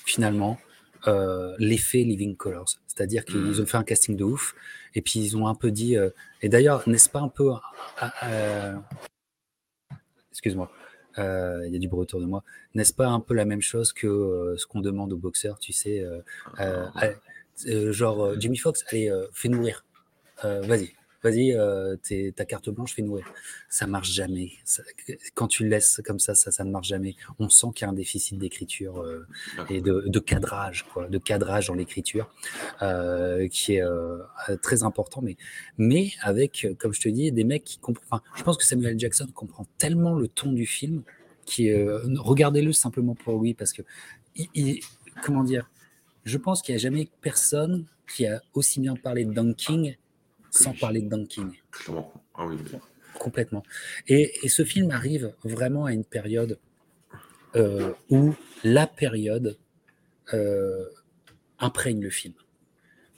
[0.05, 0.59] finalement,
[1.07, 2.69] euh, l'effet Living Colors.
[2.87, 3.61] C'est-à-dire qu'ils mmh.
[3.61, 4.53] ont fait un casting de ouf,
[4.93, 5.97] et puis ils ont un peu dit.
[5.97, 6.09] Euh,
[6.41, 7.51] et d'ailleurs, n'est-ce pas un peu.
[8.23, 8.75] Euh,
[10.31, 10.71] excuse-moi.
[11.17, 12.43] Il y a du bruit autour de moi.
[12.73, 16.05] N'est-ce pas un peu la même chose que ce qu'on demande aux boxeurs, tu sais,
[16.57, 16.91] ah.
[17.65, 19.83] genre Jimmy Fox, allez, fais nourrir.
[20.43, 21.95] Euh, vas-y, vas-y, euh,
[22.35, 23.25] ta carte blanche, fais nourrir.
[23.69, 24.51] Ça marche jamais.
[25.35, 27.15] quand tu le laisses comme ça, ça, ça ne marche jamais.
[27.39, 29.25] On sent qu'il y a un déficit d'écriture euh,
[29.69, 32.33] et de, cadrage, quoi, de cadrage dans l'écriture,
[32.81, 33.83] euh, qui est
[34.61, 35.21] très important.
[35.21, 35.37] Mais,
[35.77, 38.21] mais avec, comme je te dis, des mecs qui comprennent.
[38.35, 41.03] je pense que Samuel Jackson comprend tellement le ton du film
[41.45, 43.81] qui, regardez-le simplement pour lui, parce que,
[45.23, 45.69] comment dire,
[46.23, 49.95] je pense qu'il n'y a jamais personne qui a aussi bien parlé de Dunking
[50.51, 51.51] sans parler de Dunking.
[52.35, 52.57] Ah oui,
[53.17, 53.63] Complètement.
[54.07, 56.59] Et, ce film arrive vraiment à une période
[57.55, 59.57] euh, où la période
[60.33, 60.85] euh,
[61.59, 62.33] imprègne le film.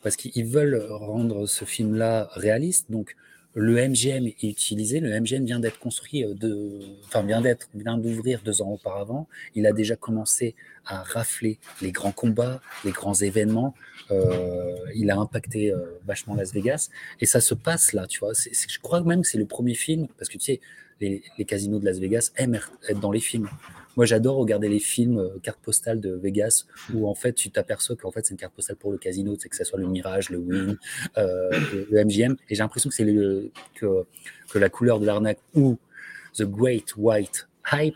[0.01, 2.91] Parce qu'ils veulent rendre ce film-là réaliste.
[2.91, 3.15] Donc,
[3.55, 4.99] le MGM est utilisé.
[4.99, 9.27] Le MGM vient d'être construit, euh, de, enfin vient d'être, vient d'ouvrir deux ans auparavant.
[9.55, 13.73] Il a déjà commencé à rafler les grands combats, les grands événements.
[14.11, 16.89] Euh, il a impacté euh, vachement Las Vegas
[17.21, 18.33] et ça se passe là, tu vois.
[18.33, 20.61] je crois même que c'est le premier film parce que tu sais,
[20.99, 23.49] les, les, casinos de Las Vegas aiment être dans les films.
[23.95, 27.95] Moi, j'adore regarder les films euh, cartes postales de Vegas où en fait tu t'aperçois
[27.95, 30.29] qu'en fait c'est une carte postale pour le casino, c'est que ce soit le Mirage,
[30.29, 30.77] le Win,
[31.17, 31.49] euh,
[31.89, 32.36] le, MGM.
[32.49, 34.06] Et j'ai l'impression que c'est le, que,
[34.49, 35.77] que la couleur de l'arnaque ou
[36.36, 37.95] The Great White Hype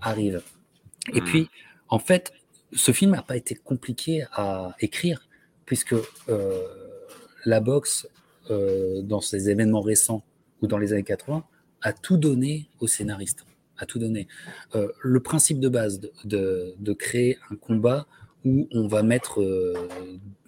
[0.00, 0.42] arrive.
[1.12, 1.24] Et hmm.
[1.24, 1.50] puis,
[1.88, 2.32] en fait,
[2.72, 5.28] ce film n'a pas été compliqué à écrire
[5.66, 5.94] puisque
[6.28, 6.62] euh,
[7.44, 8.08] la boxe,
[8.50, 10.22] euh, dans ses événements récents
[10.60, 11.44] ou dans les années 80,
[11.82, 13.44] a tout donné aux scénaristes
[13.78, 14.28] à tout donner.
[14.74, 18.06] Euh, le principe de base de, créer un combat
[18.44, 19.88] où on va mettre euh,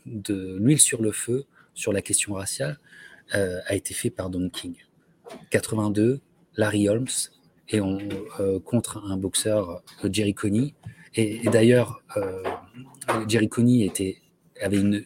[0.06, 2.78] de l'huile sur le feu sur la question raciale
[3.34, 4.74] euh, a été fait par Don King.
[5.50, 6.20] 82,
[6.56, 7.08] Larry Holmes
[7.68, 7.98] et on
[8.64, 10.74] contre un boxeur Jerry Coney.
[11.16, 12.00] Et, d'ailleurs,
[13.26, 13.92] Jerry Coney
[14.60, 15.04] avait une,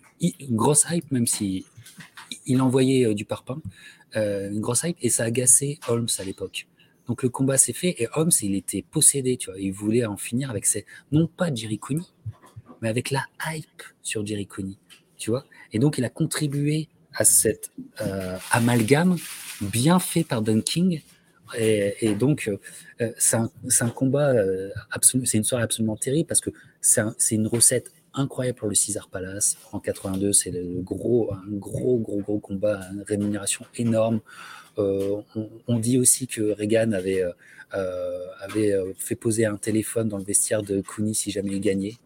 [0.51, 1.65] grosse hype, même si
[2.45, 3.63] il envoyait du parpaing,
[4.15, 6.69] une grosse hype, et ça agaçait Holmes à l'époque.
[7.11, 9.59] Donc le combat s'est fait et Holmes, il était possédé, tu vois.
[9.59, 11.81] Il voulait en finir avec ses, non pas Jerry
[12.81, 14.47] mais avec la hype sur Jerry
[15.19, 15.45] tu vois.
[15.73, 19.17] Et donc il a contribué à cet euh, amalgame
[19.61, 21.03] bien fait par Dunking.
[21.59, 22.49] Et, et donc
[23.01, 24.71] euh, c'est un, combat euh,
[25.25, 29.57] c'est une soirée absolument terrible parce que c'est une recette incroyable pour le Caesar Palace
[29.73, 30.33] en 82.
[30.33, 34.21] C'est le gros, un gros, gros, gros combat, une rémunération énorme.
[34.79, 35.21] Euh,
[35.67, 37.33] on, dit aussi que Reagan avait, euh,
[38.57, 41.97] euh, fait poser un téléphone dans le vestiaire de Cooney si jamais il gagnait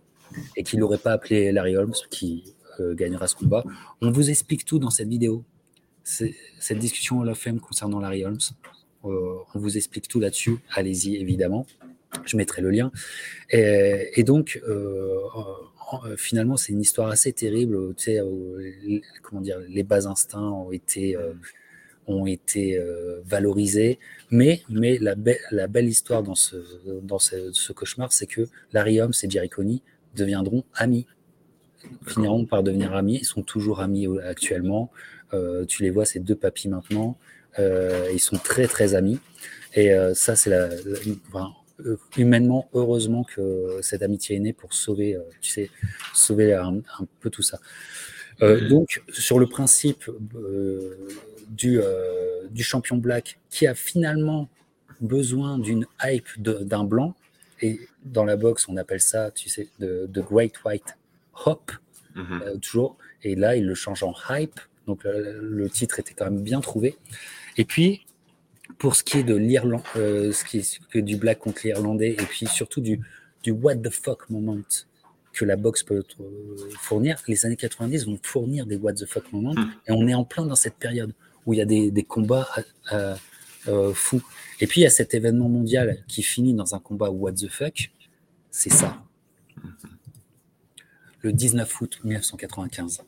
[0.56, 3.62] et qu'il n'aurait pas appelé Larry Holmes qui gagnera ce combat.
[4.00, 5.44] On vous explique tout dans cette vidéo.
[6.02, 8.40] Cette discussion Hall of Fame concernant Larry Holmes.
[9.04, 10.56] on vous explique tout là-dessus.
[10.74, 11.66] Allez-y, évidemment.
[12.24, 12.90] Je mettrai le lien.
[13.50, 14.60] Et, donc,
[16.16, 17.94] finalement, c'est une histoire assez terrible.
[19.22, 21.16] Comment dire, les bas instincts ont été
[22.06, 23.98] ont été euh, valorisés.
[24.30, 25.14] Mais, mais la,
[25.50, 26.56] la, belle histoire dans ce,
[27.02, 29.80] dans ce, cauchemar, c'est que Larry Holmes et Jerry Coney
[30.16, 31.06] deviendront amis,
[32.06, 33.18] finiront par devenir amis.
[33.22, 34.90] Ils sont toujours amis euh, actuellement.
[35.32, 37.16] Euh, tu les vois, ces deux papis maintenant.
[37.58, 39.18] ils sont très, très amis.
[39.76, 40.68] Et ça, c'est la,
[42.16, 45.70] humainement, heureusement que cette amitié est née pour sauver, tu sais,
[46.12, 47.58] sauver un, un peu tout ça.
[48.40, 51.08] donc, sur le principe, euh,
[51.48, 51.80] du
[52.62, 54.48] champion black qui a finalement
[55.00, 57.14] besoin d'une hype d'un blanc.
[57.60, 60.96] Et dans la boxe, on appelle ça, tu sais, de, Great White
[61.46, 61.72] Hop,
[62.14, 62.42] mhm.
[62.42, 62.96] euh, toujours.
[63.22, 64.60] Et là, il le change en hype.
[64.86, 66.98] Donc le, titre était quand même bien trouvé.
[67.56, 68.04] Et puis,
[68.78, 70.58] pour ce qui est de l'Irlande, euh, ce qui
[70.92, 73.00] est du black contre l'Irlandais, et puis surtout du,
[73.42, 74.58] du what the fuck moment
[75.32, 76.04] que la boxe peut
[76.80, 79.54] fournir, les années 90 vont fournir des what the fuck moments.
[79.54, 79.72] Mhm.
[79.88, 81.12] Et on est en plein dans cette période
[81.46, 82.48] où il y a des, combats
[82.92, 83.14] euh,
[83.68, 84.22] euh, fous.
[84.60, 87.48] Et puis il y a cet événement mondial qui finit dans un combat what the
[87.48, 87.90] fuck,
[88.50, 89.02] c'est ça.
[91.20, 93.02] Le 19 août 1995.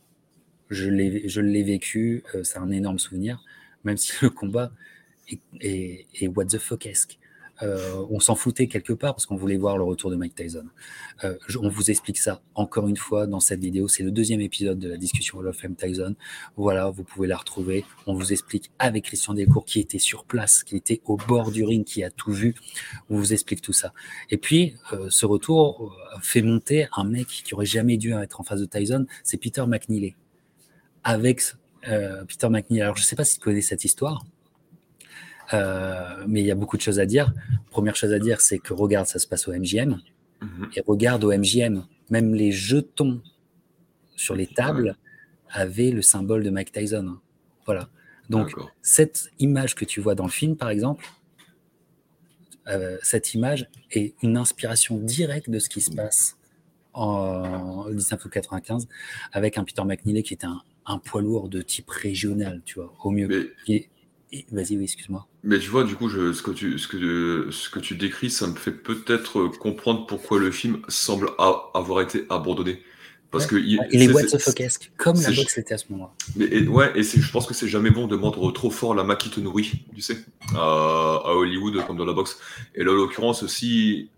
[0.70, 3.44] Je l'ai vécu, euh, c'est un énorme souvenir,
[3.84, 4.72] même si le combat
[5.60, 7.18] est, est, what the fuck-esque.
[7.62, 10.66] Euh, on s'en foutait quelque part parce qu'on voulait voir le retour de Mike Tyson.
[11.24, 13.88] Euh, on vous explique ça encore une fois dans cette vidéo.
[13.88, 16.14] C'est le deuxième épisode de la discussion Hall of Tyson.
[16.56, 17.84] Voilà, vous pouvez la retrouver.
[18.06, 21.64] On vous explique avec Christian Delcourt qui était sur place, qui était au bord du
[21.64, 22.54] ring, qui a tout vu.
[23.08, 23.92] On vous explique tout ça.
[24.30, 28.44] Et puis, euh, ce retour fait monter un mec qui aurait jamais dû être en
[28.44, 30.14] face de Tyson, c'est Peter McNeely.
[31.04, 31.42] Avec
[31.82, 32.82] Peter McNeely.
[32.82, 34.24] Alors, je ne sais pas si tu connais cette histoire.
[35.52, 37.32] Euh, mais il y a beaucoup de choses à dire.
[37.70, 40.00] Première chose à dire, c'est que regarde, ça se passe au MGM.
[40.40, 40.70] Mhm.
[40.74, 43.20] Et regarde au MGM, même les jetons
[44.16, 44.96] sur les tables
[45.50, 47.18] avaient le symbole de Mike Tyson.
[47.64, 47.88] Voilà.
[48.28, 51.04] Donc, cette image que tu vois dans le film, par exemple,
[52.68, 56.36] euh, cette image est une inspiration directe de ce qui se passe
[56.92, 58.88] en 1995
[59.32, 60.48] avec un Peter McNeely qui était
[60.86, 63.54] un, poids lourd de type régional, tu vois, au mieux.
[64.50, 65.26] Vas-y, oui, excuse-moi.
[65.44, 68.46] Mais tu vois, du coup, ce, que tu, ce, que, ce que tu décris, ça
[68.46, 72.82] me fait peut-être comprendre pourquoi le film semble avoir été abandonné.
[73.30, 76.12] Parce que il, est, what the comme la boxe était à ce moment-là.
[76.36, 79.16] Mais ouais, et je pense que c'est jamais bon de mordre trop fort la main
[79.16, 82.38] qui te nourrit, tu sais, à, Hollywood comme dans la boxe.
[82.74, 84.10] Et là, en l'occurrence, si,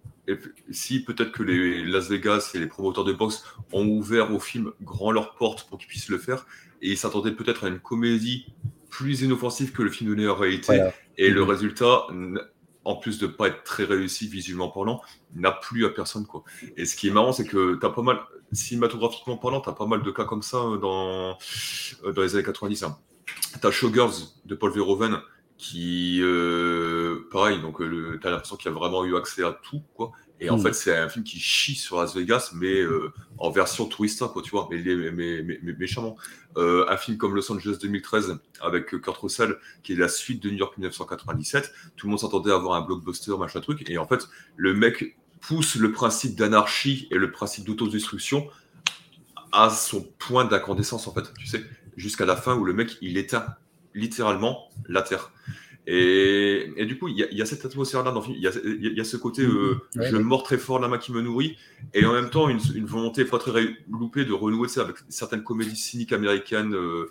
[0.71, 4.73] si peut-être que les Las Vegas et les promoteurs de boxe ont ouvert au film
[4.83, 6.47] grand leurs portes pour qu'ils puissent le faire,
[6.83, 8.47] et ils s'attendaient peut-être à une comédie
[8.89, 11.51] plus inoffensive que le film donnait en réalité, et le mhm.
[11.51, 12.07] résultat
[12.89, 15.03] en plus de pas être très réussi visuellement parlant,
[15.35, 16.27] n'a plus à personne.
[16.27, 16.43] Quoi.
[16.79, 18.19] Et ce qui est marrant, c'est que tu as pas mal,
[18.53, 21.37] cinématographiquement parlant, tu as pas mal de cas comme ça euh, dans,
[22.05, 22.85] euh, dans les années 90.
[22.85, 22.97] Hein.
[23.61, 24.15] Tu as Showgirls
[24.47, 25.19] de Paul Verhoeven,
[25.59, 30.13] qui, euh, pareil, donc tu as l'impression qu'il a vraiment eu accès à tout, quoi.
[30.41, 30.63] Et en mm.
[30.63, 34.43] fait, c'est un film qui chie sur Las Vegas, mais euh, en version tourista, quoi,
[34.43, 36.17] tu vois, mais, mais, mais, méchamment.
[36.57, 40.51] Euh, un film comme Los Angeles 2013 avec Kurt Russell, qui est la suite de
[40.51, 41.73] New York 1997.
[41.97, 43.89] Tout le monde s'attendait à avoir un blockbuster, machin truc.
[43.89, 48.49] Et en fait, le mec pousse le principe d'anarchie et le principe d'autodestruction
[49.53, 51.65] à son point d'incandescence, en fait, tu sais,
[51.97, 53.47] jusqu'à la fin où le mec, il éteint
[53.95, 55.33] littéralement la Terre.
[55.91, 58.37] Et, et, du coup, il y, y, a cette atmosphère-là dans le film.
[58.37, 61.23] Il y, y a, ce côté, euh, je mords très fort la main qui me
[61.23, 61.57] nourrit,
[61.95, 65.43] et en même temps, une, une volonté pas très loupée de renouer ça avec certaines
[65.43, 67.09] comédies cyniques américaines euh,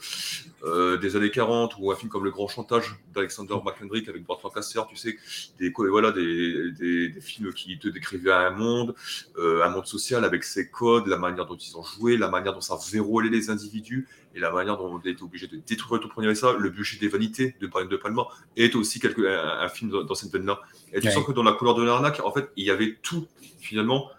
[0.64, 4.44] euh, des années 40, ou un film comme Le Grand Chantage d'Alexander McKendrick avec Burt
[4.44, 5.18] Lancaster, tu sais,
[5.60, 8.94] des, voilà, des, des, des films qui te décrivaient un monde,
[9.40, 12.54] euh, un monde social avec ses codes, la manière dont ils ont joué, la manière
[12.54, 16.10] dont ça verrouillé les individus, et la manière dont on été obligé de détruire tout
[16.10, 20.14] premier ça, le budget des vanités de de Palma est aussi quelque, un, film dans,
[20.14, 20.62] cette veine-là.
[20.94, 23.28] Et tu sens que dans la couleur de l'arnaque, en fait, il y avait tout
[23.60, 24.12] finalement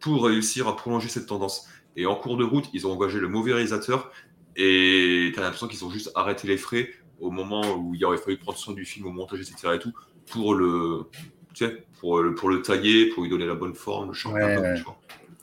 [0.00, 1.68] pour réussir à prolonger cette tendance.
[1.94, 4.10] Et en cours de route, ils ont engagé le mauvais réalisateur
[4.56, 6.88] et tu as l'impression qu'ils ont juste arrêté les frais
[7.20, 9.74] au moment où il aurait fallu prendre soin du film au montage, etc.
[9.74, 9.92] et tout,
[10.30, 11.04] pour le,
[11.52, 14.42] tu sais, pour, le, pour le tailler, pour lui donner la bonne forme, le changer
[14.42, 14.82] ouais,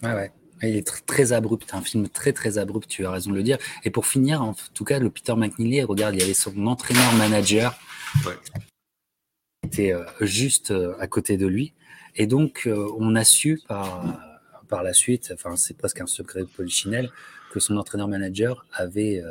[0.03, 0.31] ouais.
[0.63, 3.58] Il est très, abrupt, un film très très abrupt, tu as raison de le dire.
[3.84, 7.78] Et pour finir, en tout cas, le Peter McNeely, regarde, il y avait son entraîneur-manager
[8.21, 11.73] qui était euh, juste euh, à côté de lui.
[12.15, 14.19] Et donc, euh, on a su par,
[14.69, 17.12] par la suite, enfin, c'est presque un secret de polichinelle,
[17.52, 19.21] que son entraîneur-manager avait,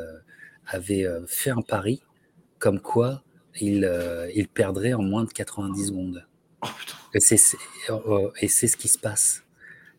[0.66, 2.03] avait fait un pari
[2.61, 3.25] comme quoi
[3.61, 3.90] il,
[4.35, 6.27] il perdrait en moins de 90 secondes.
[7.88, 9.42] Oh, et c'est ce qui se passe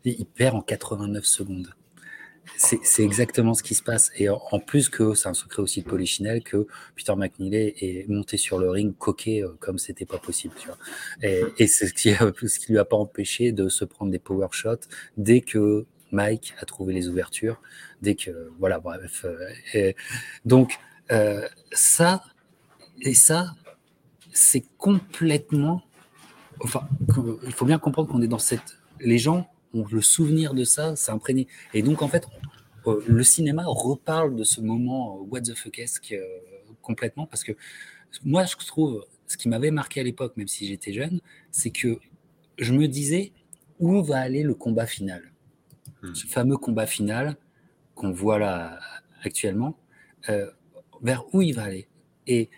[0.04, 1.74] il perd en 89 secondes.
[2.56, 4.10] C'est exactement ce qui se passe.
[4.16, 8.36] Et en plus que c'est un secret aussi de Polichinelle que Peter McNeely est monté
[8.36, 10.54] sur le ring coquet euh, comme c'était pas possible.
[11.22, 12.12] Et, c'est ce qui,
[12.46, 14.86] ce qui lui a pas empêché de se prendre des power shots
[15.16, 17.60] dès que Mike a trouvé les ouvertures.
[18.02, 19.24] Dès que voilà, bref.
[19.74, 19.92] Euh,
[20.44, 20.78] donc
[21.10, 22.22] euh, ça
[23.00, 23.54] et ça,
[24.32, 25.82] c'est complètement.
[26.60, 26.88] Enfin,
[27.46, 28.78] il faut bien comprendre qu'on est dans cette.
[29.00, 31.48] Les gens le souvenir de ça, c'est imprégné.
[31.72, 32.26] Et donc, en fait,
[32.86, 36.24] euh, le cinéma reparle de ce moment euh, what the fuck-esque euh,
[36.82, 37.52] complètement, parce que
[38.24, 41.98] moi, je trouve, ce qui m'avait marqué à l'époque, même si j'étais jeune, c'est que
[42.58, 43.32] je me disais
[43.80, 45.32] où va aller le combat final?
[46.02, 46.14] Hmm.
[46.14, 47.36] Ce fameux combat final
[47.94, 48.78] qu'on voit là
[49.22, 49.76] actuellement,
[51.02, 51.88] vers où il va aller?
[52.26, 52.50] Et,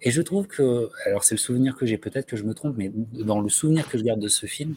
[0.00, 2.76] et je trouve que, alors c'est le souvenir que j'ai, peut-être que je me trompe,
[2.76, 4.74] mais dans le souvenir que je garde de ce film,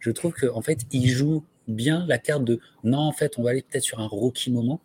[0.00, 3.42] je trouve qu'en en fait, il joue bien la carte de non, en fait, on
[3.42, 4.80] va aller peut-être sur un Rocky moment.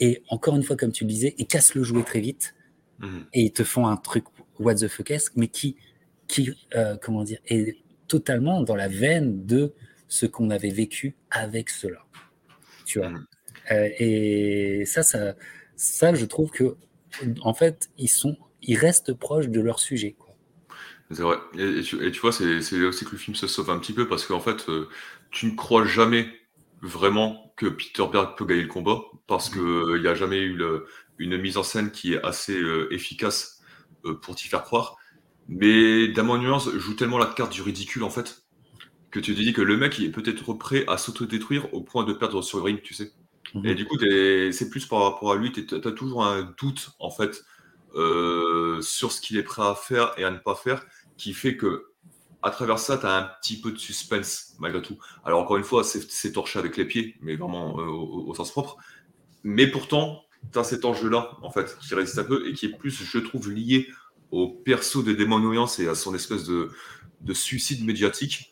[0.00, 2.54] Et encore une fois, comme tu le disais, ils cassent le jouet très vite
[3.00, 3.26] mhm.
[3.32, 4.24] et ils te font un truc
[4.58, 5.76] what the fuck mais qui,
[6.28, 9.74] qui euh, comment dire, est totalement dans la veine de
[10.06, 12.04] ce qu'on avait vécu avec cela.
[12.86, 13.10] Tu vois.
[13.10, 13.26] Mhm.
[13.70, 15.34] Euh, et ça, ça,
[15.76, 16.76] ça, je trouve que,
[17.42, 20.16] en fait, ils sont, ils restent proches de leur sujet.
[21.10, 21.38] C'est vrai.
[21.56, 24.40] Et, tu, vois, c'est aussi que le film se sauve un petit peu parce qu'en
[24.40, 24.88] fait, euh,
[25.30, 26.28] tu ne crois jamais
[26.82, 30.60] vraiment que Peter Berg peut gagner le combat parce qu'il n'y a jamais eu
[31.18, 33.62] une mise en scène qui est assez euh, efficace
[34.04, 34.96] euh, pour t'y faire croire.
[35.48, 38.42] Mais Damon Nuance joue tellement la carte du ridicule en fait
[39.10, 42.12] que tu te dis que le mec est peut-être prêt à s'autodétruire au point de
[42.12, 43.12] perdre sur le ring, tu sais.
[43.54, 43.66] Mhm.
[43.66, 47.10] Et du coup, c'est plus par rapport à lui, tu as toujours un doute en
[47.10, 47.44] fait
[47.94, 50.84] sur ce qu'il est prêt à faire et à ne pas faire
[51.18, 51.88] qui fait que
[52.42, 54.96] à travers ça, tu as un petit peu de suspense malgré tout.
[55.24, 58.76] Alors encore une fois, c'est torché avec les pieds, mais vraiment euh, au, sens propre.
[59.42, 62.76] Mais pourtant, tu as cet enjeu-là, en fait, qui résiste un peu et qui est
[62.76, 63.88] plus, je trouve, lié
[64.30, 66.70] au perso de Damon Wayans et à son espèce de,
[67.22, 68.50] de suicide médiatique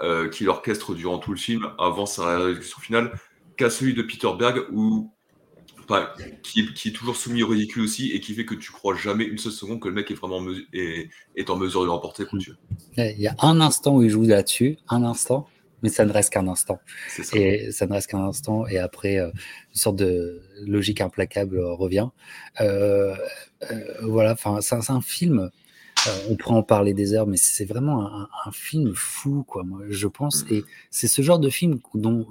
[0.00, 3.18] euh, qu'il orchestre durant tout le film avant sa réalisation finale
[3.56, 5.10] qu'à celui de Peter Berg où
[6.42, 9.24] qui, qui, est toujours soumis au ridicule aussi et qui fait que tu crois jamais
[9.24, 12.24] une seule seconde que le mec est vraiment est, est en mesure de remporter
[12.96, 15.46] Il y a un instant où il joue là-dessus, un instant,
[15.82, 16.80] mais ça ne reste qu'un instant.
[17.34, 22.08] Et ça ne reste qu'un instant, et après, euh, une sorte de logique implacable revient.
[22.60, 23.14] Euh,
[23.70, 25.50] euh, voilà, enfin, c'est un, film.
[26.28, 29.64] On pourrait en parler des heures, mais c'est vraiment un, film fou, quoi.
[29.64, 32.26] Moi, je pense, et c'est ce genre de film dont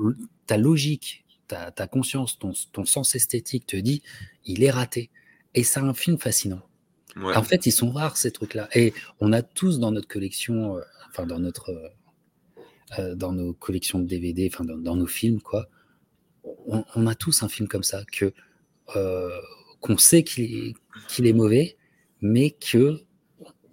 [0.47, 4.01] ta logique, ta, ta conscience, ton, ton, sens esthétique te dit,
[4.45, 5.09] il est raté.
[5.53, 6.61] Et c'est un film fascinant.
[7.17, 10.77] En fait, ils sont rares ces trucs-là, et on a tous dans notre collection,
[11.09, 11.71] enfin dans notre
[12.99, 15.67] euh, dans nos collections de DVD, enfin dans, nos films, quoi.
[16.67, 18.31] On, a tous un film comme ça que
[18.95, 19.39] euh,
[19.81, 20.75] qu'on sait qu'il
[21.17, 21.77] est, mauvais,
[22.21, 23.01] mais que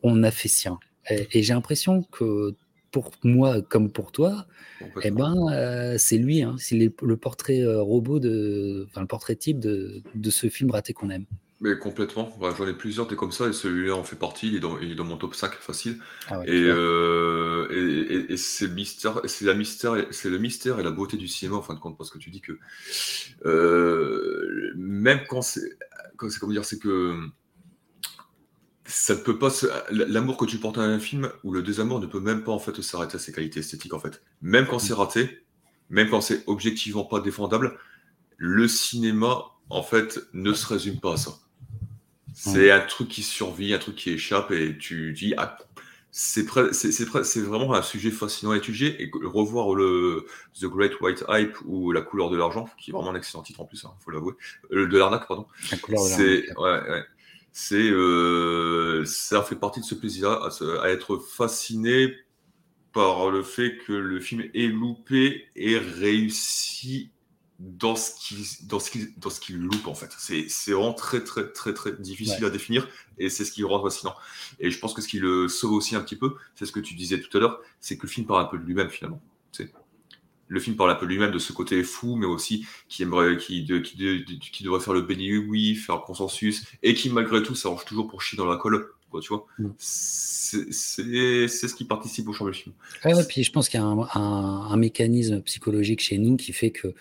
[0.03, 0.79] on a fait sien.
[1.11, 2.55] Et, j'ai l'impression que
[2.91, 4.47] pour moi comme pour toi,
[5.03, 9.59] eh ben euh, c'est lui, hein, c'est le portrait robot de, enfin le portrait type
[9.59, 11.27] de, de ce film raté qu'on aime.
[11.63, 12.37] Mais complètement.
[12.59, 14.49] J'en ai plusieurs des comme ça et celui-là en fait partie.
[14.49, 15.99] Il est dans, il est dans mon top 5 facile.
[16.27, 20.91] Ah euh, et, et, c'est le mystère, c'est la mystère, c'est le mystère et la
[20.91, 22.59] beauté du cinéma en fin de compte parce que tu dis que
[23.47, 25.79] euh, même quand c'est,
[26.29, 27.17] c'est comment dire, c'est que
[28.93, 29.49] ça ne peut pas
[29.91, 32.59] l'amour que tu portes à un film ou le désamour ne peut même pas en
[32.59, 34.23] fait s'arrêter à ses qualités esthétiques en fait.
[34.43, 35.45] Même quand c'est raté,
[35.89, 37.79] même quand c'est objectivement pas défendable,
[38.37, 41.33] le cinéma en fait ne se résume pas à ça.
[42.35, 45.59] C'est un truc qui survit, un truc qui échappe, et tu dis, ah,
[46.11, 49.03] c'est vraiment un sujet fascinant à étudier.
[49.03, 50.27] Et revoir le
[50.59, 53.61] The Great White Hype ou La couleur de l'argent, qui est vraiment un excellent titre
[53.61, 54.35] en plus, il hein, faut l'avouer.
[54.73, 55.47] Euh, de l'arnaque, pardon.
[56.57, 57.05] Ouais, ouais.
[57.53, 60.49] C'est, euh, ça fait partie de ce plaisir à,
[60.83, 62.15] à, être fasciné
[62.93, 67.11] par le fait que le film est loupé et réussi
[67.59, 70.11] dans ce qui dans ce qui dans ce qui loupe en fait.
[70.19, 72.89] C'est c'est vraiment très très très très difficile à définir
[73.19, 74.15] et c'est ce qui le rend fascinant.
[74.59, 76.81] Et je pense que ce qui le sauve aussi un petit peu, c'est ce que
[76.81, 79.23] tu disais tout à l'heure, c'est que le film parle un peu de lui-même finalement.
[80.53, 83.65] Le film parle un peu lui-même de ce côté fou, mais aussi qui aimerait, qui,
[83.65, 87.55] de, qui, qui devrait faire le béni oui, faire le consensus, et qui malgré tout
[87.55, 89.47] s'arrange toujours pour chier dans la colle, quoi, tu vois.
[89.59, 89.69] Mm.
[89.79, 92.75] C'est ce qui participe au charme du film.
[93.05, 96.71] Ouais, puis je pense qu'il y a un, un, mécanisme psychologique chez nous qui fait
[96.71, 96.95] que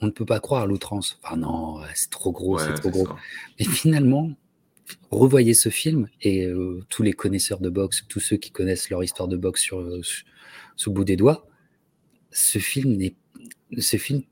[0.00, 1.18] on ne peut pas croire à l'outrance.
[1.22, 3.08] Enfin non, c'est trop gros, c'est trop gros.
[3.58, 4.32] Mais finalement,
[5.10, 9.02] revoyez ce film et euh, tous les connaisseurs de boxe, tous ceux qui connaissent leur
[9.02, 10.02] histoire de boxe sur, euh,
[10.76, 11.46] sous bout des doigts,
[12.36, 13.14] ce film n'est,
[13.78, 14.22] ce film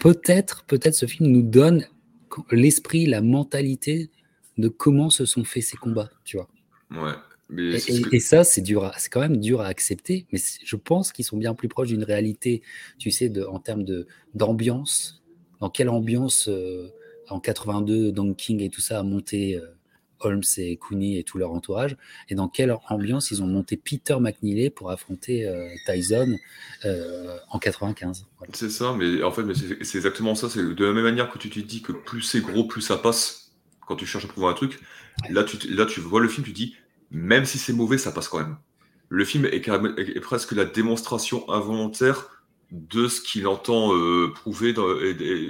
[0.00, 1.86] peut-être, peut-être ce film nous donne
[2.50, 4.10] l'esprit, la mentalité
[4.58, 6.48] de comment se sont faits ces combats, tu vois.
[6.90, 7.14] Ouais
[7.56, 11.36] et, ça, c'est dur, c'est quand même dur à accepter, mais je pense qu'ils sont
[11.36, 12.62] bien plus proches d'une réalité,
[12.98, 15.22] tu sais, de, en termes de d'ambiance.
[15.60, 16.92] Dans quelle ambiance euh,
[17.28, 19.66] en 82, Don King et tout ça a monté euh,
[20.20, 21.96] Holmes et Cooney et tout leur entourage,
[22.28, 26.36] et dans quelle ambiance ils ont monté Peter McNeely pour affronter euh, Tyson
[27.50, 28.26] en 95.
[28.52, 29.42] C'est ça, mais en fait,
[29.82, 30.48] c'est exactement ça.
[30.48, 32.96] C'est de la même manière que tu te dis que plus c'est gros, plus ça
[32.96, 33.52] passe.
[33.86, 34.80] Quand tu cherches à prouver un truc,
[35.30, 36.74] là, tu, là, tu vois le film, tu dis
[37.10, 38.56] même si c'est mauvais, ça passe quand même.
[39.08, 42.28] Le film est, presque la démonstration involontaire
[42.72, 44.74] de ce qu'il entend euh, prouver,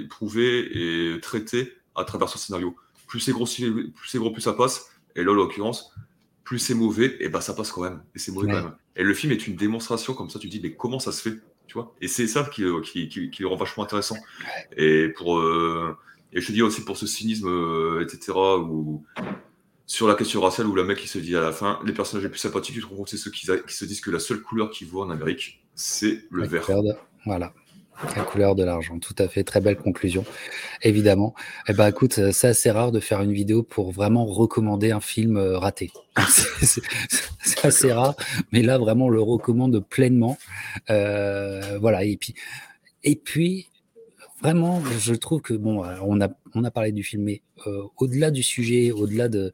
[0.09, 2.75] prouver et traiter à travers son scénario.
[3.07, 4.91] Plus c'est gros, plus c'est gros, plus ça passe.
[5.15, 5.93] Et là, en l'occurrence,
[6.43, 8.03] plus c'est mauvais, et ben ça passe quand même.
[8.15, 8.75] Et c'est mauvais quand même.
[8.95, 10.39] Et le film est une démonstration comme ça.
[10.39, 11.95] Tu dis, mais comment ça se fait, tu vois?
[12.01, 14.17] Et c'est ça qui, qui, qui, le rend vachement intéressant.
[14.75, 15.97] Et pour euh,
[16.33, 18.33] et je te dis aussi pour ce cynisme, euh, etc.
[18.35, 19.03] Où
[19.87, 22.23] sur la question raciale où le mec il se dit à la fin les personnages
[22.25, 24.41] les plus sympathiques tu te rends compte c'est ceux qui, se disent que la seule
[24.41, 26.69] couleur qu'ils voient en Amérique c'est le vert
[27.25, 27.53] voilà
[28.15, 29.43] la couleur de l'argent tout à fait.
[29.43, 30.25] Très belle conclusion
[30.81, 31.33] évidemment.
[31.67, 35.37] Eh ben écoute c'est assez rare de faire une vidéo pour vraiment recommander un film
[35.37, 35.91] euh, raté.
[37.41, 38.15] C'est assez rare
[38.51, 40.37] mais là vraiment on le recommande pleinement.
[40.89, 42.03] Euh, voilà.
[42.03, 42.33] Et puis
[43.03, 43.67] et puis
[44.41, 48.31] vraiment, je trouve que bon, on a on a parlé du film, mais euh, au-delà
[48.31, 49.51] du sujet, au-delà de euh,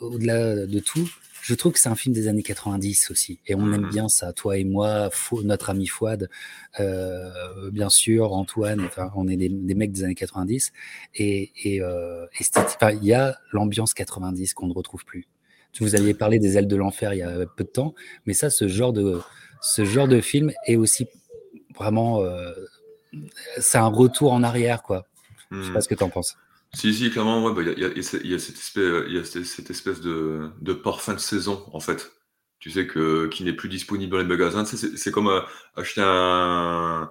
[0.00, 1.08] au-delà de tout,
[1.42, 3.40] je trouve que c'est un film des années 90 aussi.
[3.46, 3.90] Et on aime mmh.
[3.90, 5.10] bien ça, toi et moi,
[5.42, 6.30] notre ami Fouad,
[6.78, 10.72] euh, bien sûr, Antoine, enfin, on est des, mecs des années 90.
[11.16, 12.26] Et il euh,
[13.02, 15.26] y a l'ambiance 90 qu'on ne retrouve plus.
[15.80, 17.94] Vous aviez parlé des ailes de l'enfer il y a peu de temps,
[18.26, 19.20] mais ça, ce genre de,
[19.62, 21.08] ce genre de film est aussi
[21.74, 22.22] vraiment.
[23.58, 25.06] c'est un retour en arrière, quoi.
[25.50, 26.36] Je sais pas ce que tu en penses.
[26.74, 29.18] Si, si, clairement, ouais, bah, il y, a, y, a, y, a, cette espèce, y
[29.18, 32.12] a cette espèce de, de parfum de saison, en fait.
[32.60, 34.64] Tu sais, que, qui n'est plus disponible dans les magasins.
[34.64, 35.40] C'est comme euh,
[35.76, 37.10] acheter un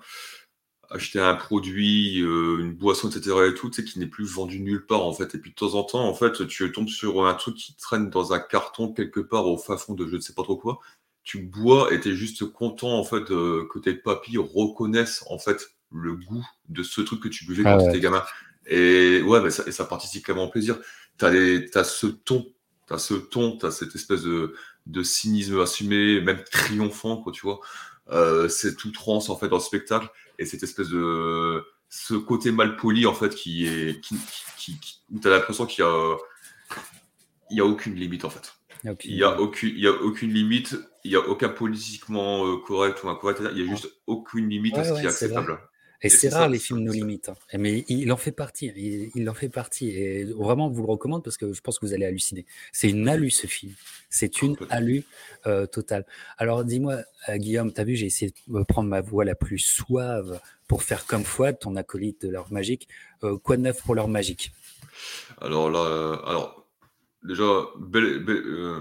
[0.90, 3.36] acheter un produit, euh, une boisson, etc.
[3.48, 5.36] et tout, tu sais, qui n'est plus vendu nulle part, en fait.
[5.36, 8.10] Et puis, de temps en temps, en fait, tu tombes sur un truc qui traîne
[8.10, 10.80] dans un carton quelque part au fin fond de je ne sais pas trop quoi.
[11.24, 15.76] Tu bois et tu es juste content, en fait, que tes papilles reconnaissent, en fait,
[15.92, 18.24] le goût de ce truc que tu buvais ah quand tu étais gamin.
[18.68, 20.78] Et ouais, ça, et ça participe clairement au plaisir.
[21.18, 22.46] Tu as, as, ce ton,
[22.88, 24.56] tu as ce ton, tu as cette espèce de,
[24.86, 27.60] de, cynisme assumé, même triomphant, quoi, tu vois.
[28.12, 30.10] Euh, c'est tout trans, en fait, dans le spectacle.
[30.40, 31.64] Et cette espèce de.
[31.94, 34.00] Ce côté mal poli, en fait, qui est.
[34.02, 34.16] Qui,
[34.58, 36.18] qui, où tu as l'impression qu'il y a.
[37.50, 38.54] Il n'y a aucune limite, en fait.
[39.04, 42.58] Il n'y a, aucune, il y a aucune limite, il n'y a aucun politiquement euh,
[42.58, 45.60] correct ou incorrect, il n'y a juste aucune limite à ce qui est acceptable.
[46.04, 47.30] Et, c'est rare les films nos limites.
[47.30, 47.36] Hein.
[47.58, 48.72] Mais il en fait partie.
[49.16, 49.90] Il, en fait partie.
[49.90, 52.46] Et vraiment, vous le recommande parce que je pense que vous allez halluciner.
[52.72, 53.74] C'est une alu ce film.
[54.10, 55.04] C'est une alu
[55.46, 56.06] euh, totale.
[56.38, 56.98] Alors dis-moi,
[57.30, 60.84] euh, Guillaume, tu as vu, j'ai essayé de prendre ma voix la plus suave pour
[60.84, 62.88] faire comme Fouad, ton acolyte de l'heure magique.
[63.24, 64.52] Euh, quoi de neuf pour l'heure magique?
[65.40, 66.61] Alors là, alors
[67.24, 68.80] Déjà, euh,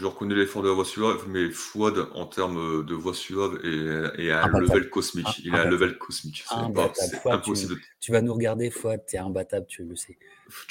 [0.00, 4.30] je reconnais l'effort de la voix suave, mais Fouad, en termes de voix suave, est,
[4.32, 5.40] à un level cosmique.
[5.44, 6.44] Il a un level cosmique.
[6.48, 7.76] C'est impossible.
[8.00, 10.18] Tu, vas nous regarder, Fouad, es imbattable, tu le sais.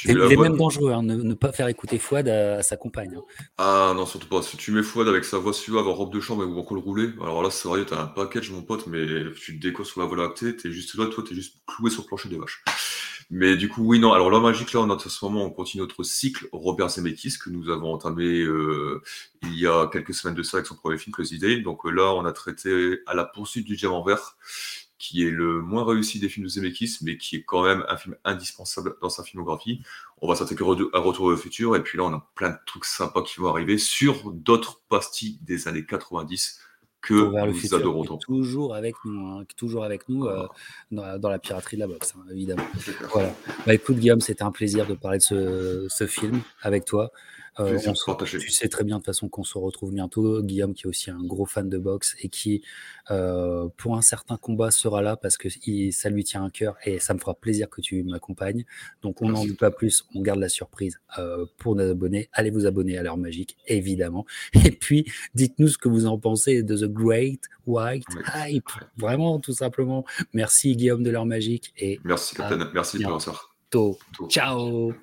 [0.04, 3.16] il est même dangereux, hein, ne, pas faire écouter Fouad à, sa compagne.
[3.16, 3.24] Hein.
[3.58, 4.42] Ah non, surtout pas.
[4.42, 6.80] Si tu mets Fouad avec sa voix suave en robe de chambre ou en col
[6.80, 9.06] roulé, alors là, c'est vrai, t'as un package, mon pote, mais
[9.36, 12.02] tu te décos sur la voie lactée, t'es juste là, toi, t'es juste cloué sur
[12.02, 12.62] le plancher des vaches.
[13.32, 14.14] Mais du coup, oui, non.
[14.14, 17.70] Alors, la magique, là, en ce moment, on continue notre cycle Robert Zemeckis que nous
[17.70, 19.02] avons entamé euh,
[19.44, 21.62] il y a quelques semaines de ça avec son premier film, Crazy Day.
[21.62, 24.38] Donc euh, là, on a traité À la poursuite du diamant vert,
[25.00, 27.98] qui est le moins réussi des films de Zemeckis, mais qui est quand même un
[27.98, 29.82] film indispensable dans sa filmographie.
[30.22, 30.64] On va s'attaquer
[30.94, 33.50] à Retour au futur, et puis là, on a plein de trucs sympas qui vont
[33.50, 36.60] arriver sur d'autres pastilles des années 90
[37.06, 40.48] que Toujours avec nous, hein, toujours avec nous euh,
[40.92, 42.66] dans, la piraterie de la boxe, hein, évidemment.
[43.12, 43.34] Voilà.
[43.66, 47.12] Bah, écoute, Guillaume, c'était un plaisir de parler de ce, ce film avec toi.
[47.60, 47.80] Euh,
[48.26, 50.42] tu sais très bien de toute façon qu'on se retrouve bientôt.
[50.42, 52.62] Guillaume, qui est aussi un gros fan de boxe et qui,
[53.12, 55.48] euh, pour un certain combat, sera là parce que
[55.92, 58.66] ça lui tient à cœur et ça me fera plaisir que tu m'accompagnes.
[59.02, 62.30] Donc, on n'en dit pas plus, on garde la surprise euh, pour nos abonnés.
[62.34, 64.26] Allez vous abonner à l'heure magique, évidemment.
[64.66, 68.70] Et puis, dites-nous ce que vous en pensez de The Great White Hype.
[68.98, 70.06] Vraiment, tout simplement.
[70.34, 71.74] Merci, Guillaume de l'heure magique.
[71.78, 72.70] Et merci, Captain.
[72.74, 73.56] Merci, professeur.
[74.30, 74.94] Ciao.